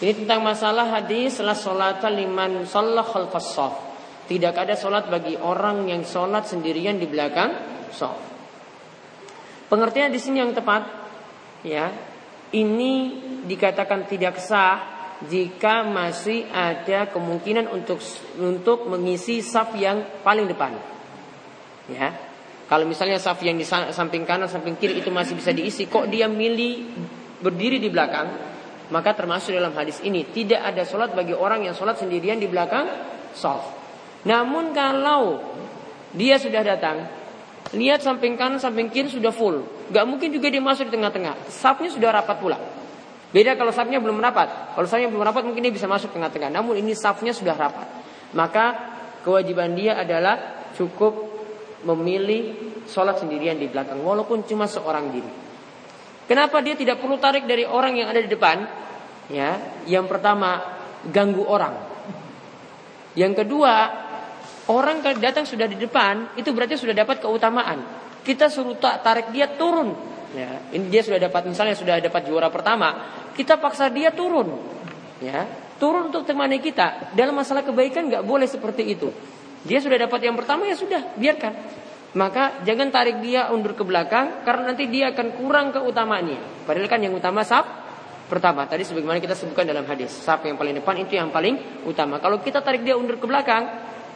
Ini 0.04 0.12
tentang 0.20 0.40
masalah 0.40 0.88
hadis 0.88 1.37
setelah 1.37 1.56
sholat 1.56 2.00
liman 2.08 2.64
sholat 2.64 3.04
khalfas 3.04 3.56
Tidak 4.24 4.52
ada 4.56 4.72
sholat 4.76 5.12
bagi 5.12 5.37
orang 5.37 5.84
yang 5.92 6.00
sholat 6.08 6.48
sendirian 6.48 6.96
di 6.96 7.04
belakang 7.04 7.52
sholat. 7.92 8.20
Pengertian 9.68 10.08
di 10.08 10.20
sini 10.20 10.40
yang 10.40 10.56
tepat, 10.56 10.88
ya, 11.64 11.92
ini 12.55 12.93
dikatakan 13.45 14.07
tidak 14.07 14.38
sah 14.38 14.95
jika 15.27 15.83
masih 15.87 16.47
ada 16.51 17.11
kemungkinan 17.11 17.71
untuk 17.71 17.99
untuk 18.38 18.87
mengisi 18.87 19.43
saf 19.43 19.75
yang 19.75 20.23
paling 20.23 20.47
depan. 20.47 20.73
Ya. 21.90 22.14
Kalau 22.64 22.88
misalnya 22.88 23.21
saf 23.21 23.45
yang 23.45 23.61
di 23.61 23.67
samping 23.69 24.25
kanan, 24.25 24.49
samping 24.49 24.81
kiri 24.81 25.05
itu 25.05 25.12
masih 25.12 25.37
bisa 25.37 25.53
diisi, 25.53 25.85
kok 25.85 26.09
dia 26.09 26.25
milih 26.25 26.97
berdiri 27.45 27.77
di 27.77 27.93
belakang, 27.93 28.25
maka 28.88 29.12
termasuk 29.12 29.53
dalam 29.53 29.77
hadis 29.77 30.01
ini 30.01 30.25
tidak 30.33 30.73
ada 30.73 30.81
sholat 30.88 31.12
bagi 31.12 31.37
orang 31.37 31.69
yang 31.69 31.77
sholat 31.77 32.01
sendirian 32.01 32.40
di 32.40 32.49
belakang 32.49 32.88
saf. 33.37 33.69
Namun 34.25 34.73
kalau 34.73 35.45
dia 36.17 36.40
sudah 36.40 36.64
datang, 36.64 37.05
lihat 37.72 38.05
samping 38.05 38.37
kanan, 38.37 38.61
samping 38.61 38.92
kiri 38.92 39.09
sudah 39.09 39.33
full, 39.33 39.64
gak 39.88 40.05
mungkin 40.05 40.29
juga 40.29 40.53
dia 40.53 40.61
masuk 40.61 40.92
di 40.92 40.92
tengah-tengah. 41.00 41.48
Safnya 41.48 41.88
sudah 41.88 42.11
rapat 42.12 42.37
pula. 42.37 42.59
Beda 43.35 43.59
kalau 43.59 43.74
safnya 43.74 43.98
belum 43.98 44.20
rapat. 44.22 44.77
Kalau 44.79 44.87
safnya 44.87 45.11
belum 45.11 45.24
rapat 45.27 45.42
mungkin 45.42 45.64
dia 45.64 45.74
bisa 45.74 45.90
masuk 45.90 46.14
tengah-tengah. 46.14 46.55
Namun 46.55 46.79
ini 46.79 46.94
safnya 46.94 47.35
sudah 47.35 47.57
rapat. 47.59 47.88
Maka 48.31 48.94
kewajiban 49.27 49.74
dia 49.74 49.98
adalah 49.98 50.68
cukup 50.79 51.35
memilih 51.83 52.55
sholat 52.87 53.18
sendirian 53.18 53.59
di 53.59 53.66
belakang 53.66 53.98
walaupun 54.05 54.46
cuma 54.46 54.70
seorang 54.70 55.11
diri. 55.11 55.33
Kenapa 56.24 56.62
dia 56.64 56.79
tidak 56.79 57.03
perlu 57.03 57.20
tarik 57.20 57.44
dari 57.44 57.68
orang 57.68 57.98
yang 58.00 58.09
ada 58.09 58.20
di 58.22 58.31
depan? 58.31 58.64
Ya, 59.29 59.57
yang 59.88 60.09
pertama 60.09 60.61
ganggu 61.09 61.44
orang. 61.44 61.74
Yang 63.16 63.44
kedua, 63.44 64.04
orang 64.70 65.05
kalau 65.05 65.18
datang 65.20 65.44
sudah 65.44 65.68
di 65.68 65.77
depan, 65.77 66.37
itu 66.38 66.50
berarti 66.55 66.79
sudah 66.79 66.94
dapat 66.96 67.20
keutamaan. 67.20 67.85
Kita 68.24 68.48
suruh 68.48 68.77
tarik 68.81 69.33
dia 69.35 69.53
turun. 69.53 69.92
Ya, 70.35 70.50
ini 70.74 70.90
dia 70.90 71.05
sudah 71.05 71.20
dapat 71.22 71.46
misalnya 71.46 71.79
sudah 71.79 72.03
dapat 72.03 72.27
juara 72.27 72.50
pertama, 72.50 73.12
kita 73.38 73.61
paksa 73.61 73.87
dia 73.92 74.11
turun. 74.11 74.50
Ya, 75.22 75.46
turun 75.79 76.11
untuk 76.11 76.27
temani 76.27 76.59
kita. 76.59 77.14
Dalam 77.14 77.38
masalah 77.38 77.62
kebaikan 77.62 78.11
nggak 78.11 78.24
boleh 78.27 78.48
seperti 78.50 78.83
itu. 78.83 79.14
Dia 79.64 79.79
sudah 79.81 79.96
dapat 79.96 80.20
yang 80.27 80.37
pertama 80.37 80.66
ya 80.68 80.77
sudah, 80.77 81.14
biarkan. 81.16 81.53
Maka 82.14 82.62
jangan 82.62 82.94
tarik 82.94 83.18
dia 83.22 83.50
undur 83.50 83.74
ke 83.74 83.83
belakang 83.83 84.46
karena 84.46 84.70
nanti 84.70 84.87
dia 84.87 85.11
akan 85.11 85.35
kurang 85.35 85.74
keutamaannya. 85.74 86.62
Padahal 86.62 86.87
kan 86.87 87.03
yang 87.03 87.14
utama 87.14 87.42
saf 87.42 87.66
pertama. 88.31 88.70
Tadi 88.70 88.87
sebagaimana 88.87 89.18
kita 89.18 89.35
sebutkan 89.35 89.66
dalam 89.66 89.83
hadis, 89.83 90.14
saf 90.14 90.46
yang 90.46 90.55
paling 90.55 90.79
depan 90.79 90.94
itu 91.03 91.18
yang 91.18 91.35
paling 91.35 91.83
utama. 91.87 92.22
Kalau 92.22 92.38
kita 92.38 92.62
tarik 92.62 92.87
dia 92.87 92.94
undur 92.94 93.18
ke 93.18 93.27
belakang, 93.27 93.66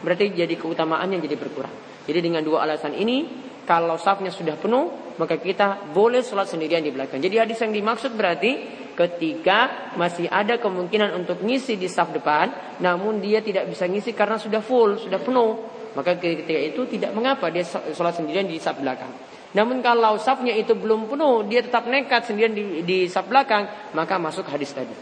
berarti 0.03 0.31
jadi 0.31 0.55
keutamaannya 0.55 1.19
jadi 1.23 1.35
berkurang. 1.35 1.73
Jadi 2.09 2.19
dengan 2.19 2.41
dua 2.41 2.65
alasan 2.65 2.97
ini, 2.97 3.47
kalau 3.69 4.01
safnya 4.01 4.33
sudah 4.33 4.57
penuh, 4.57 5.13
maka 5.21 5.37
kita 5.37 5.93
boleh 5.93 6.25
sholat 6.25 6.49
sendirian 6.49 6.81
di 6.81 6.89
belakang. 6.89 7.21
Jadi 7.21 7.35
hadis 7.37 7.61
yang 7.61 7.69
dimaksud 7.69 8.17
berarti 8.17 8.51
ketika 8.97 9.93
masih 9.93 10.25
ada 10.25 10.57
kemungkinan 10.57 11.13
untuk 11.13 11.45
ngisi 11.45 11.77
di 11.77 11.85
saf 11.85 12.09
depan, 12.09 12.79
namun 12.81 13.21
dia 13.21 13.45
tidak 13.45 13.69
bisa 13.69 13.85
ngisi 13.85 14.17
karena 14.17 14.41
sudah 14.41 14.65
full, 14.65 14.97
sudah 14.97 15.21
penuh. 15.21 15.51
Maka 15.93 16.17
ketika 16.17 16.57
itu 16.57 16.81
tidak 16.89 17.13
mengapa 17.13 17.53
dia 17.53 17.61
sholat 17.67 18.17
sendirian 18.17 18.49
di 18.49 18.57
saf 18.57 18.81
belakang. 18.81 19.13
Namun 19.53 19.81
kalau 19.81 20.17
safnya 20.17 20.53
itu 20.53 20.73
belum 20.73 21.05
penuh, 21.09 21.45
dia 21.45 21.61
tetap 21.61 21.85
nekat 21.85 22.25
sendirian 22.25 22.53
di, 22.53 22.63
di 22.81 22.97
saf 23.05 23.29
belakang, 23.29 23.93
maka 23.93 24.17
masuk 24.17 24.49
hadis 24.49 24.73
tadi. 24.73 24.93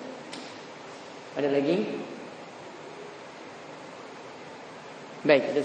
Ada 1.39 1.51
lagi? 1.51 1.77
Baik, 5.25 5.49
ada, 5.49 5.61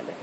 ada. 0.00 0.14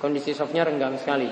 Kondisi 0.00 0.32
softnya 0.32 0.64
renggang 0.64 0.96
sekali. 0.96 1.28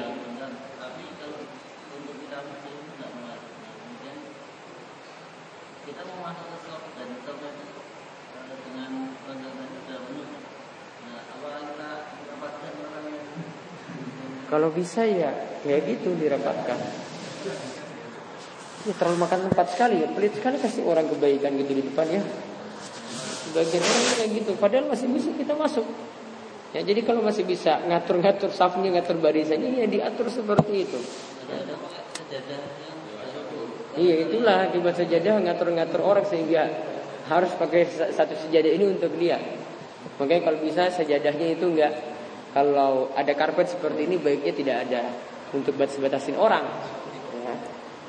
Kalau 14.48 14.72
bisa 14.72 15.04
ya 15.04 15.32
kayak 15.60 15.84
gitu 15.84 16.16
dirapatkan. 16.16 16.80
Ini 18.86 18.92
terlalu 18.94 19.18
makan 19.20 19.38
tempat 19.50 19.66
sekali 19.74 20.00
ya, 20.02 20.08
pelit 20.10 20.32
sekali 20.38 20.56
kasih 20.58 20.82
orang 20.86 21.06
kebaikan 21.10 21.54
gitu 21.58 21.72
di 21.76 21.82
depan 21.86 22.06
ya. 22.08 22.22
Sebagian 23.48 23.82
orang 23.82 24.04
kayak 24.16 24.30
gitu, 24.38 24.52
padahal 24.56 24.86
masih 24.86 25.06
bisa 25.10 25.28
kita 25.34 25.54
masuk. 25.58 25.86
Ya, 26.76 26.84
jadi 26.84 27.00
kalau 27.00 27.24
masih 27.24 27.48
bisa 27.48 27.80
ngatur-ngatur 27.88 28.52
safnya, 28.52 28.92
ngatur 28.92 29.16
barisannya, 29.18 29.82
ya 29.82 29.86
diatur 29.88 30.28
seperti 30.28 30.84
itu. 30.84 30.98
Ya. 31.48 31.64
Iya 33.98 34.14
itulah 34.30 34.70
akibat 34.70 34.94
sejadah 34.94 35.42
ngatur-ngatur 35.42 35.98
orang 36.04 36.22
sehingga 36.28 36.70
harus 37.26 37.50
pakai 37.58 37.82
satu 38.14 38.36
sejadah 38.46 38.70
ini 38.70 38.94
untuk 38.94 39.10
dia. 39.18 39.42
Makanya 40.22 40.42
kalau 40.46 40.58
bisa 40.62 40.86
sejadahnya 40.92 41.58
itu 41.58 41.66
enggak 41.66 41.92
kalau 42.54 43.10
ada 43.18 43.32
karpet 43.34 43.74
seperti 43.74 44.06
ini 44.06 44.16
baiknya 44.22 44.52
tidak 44.54 44.76
ada 44.86 45.02
untuk 45.50 45.74
batas-batasin 45.74 46.38
orang. 46.38 46.62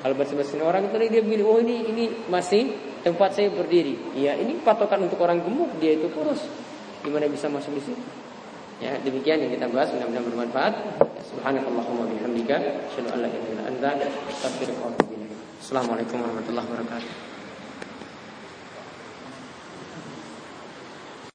Kalau 0.00 0.14
batas-batasin 0.16 0.64
orang 0.64 0.88
itu 0.88 0.96
dia 1.12 1.20
bilang 1.20 1.48
oh 1.52 1.58
ini 1.60 1.84
ini 1.92 2.04
masih 2.32 2.72
tempat 3.04 3.36
saya 3.36 3.52
berdiri. 3.52 4.16
Iya 4.16 4.40
ini 4.40 4.56
patokan 4.64 5.04
untuk 5.04 5.20
orang 5.20 5.44
gemuk 5.44 5.76
dia 5.76 5.96
itu 5.96 6.08
kurus. 6.08 6.40
Gimana 7.04 7.28
bisa 7.28 7.52
masuk 7.52 7.76
di 7.76 7.82
situ? 7.84 8.02
Ya, 8.80 8.96
demikian 9.04 9.44
yang 9.44 9.52
kita 9.52 9.68
bahas 9.68 9.92
mudah-mudahan 9.92 10.24
bermanfaat. 10.32 10.72
Subhanakallahumma 11.28 12.08
bihamdika 12.16 12.56
asyhadu 12.88 13.12
an 13.12 13.18
la 13.24 13.28
ilaha 13.28 13.48
illa 13.52 13.62
anta 13.68 13.90
astaghfiruka 14.32 14.80
wa 14.80 14.90
atubu 14.96 15.12
ilaik. 15.20 15.36
Assalamualaikum 15.60 16.16
warahmatullahi 16.16 16.64
wabarakatuh. 16.64 17.29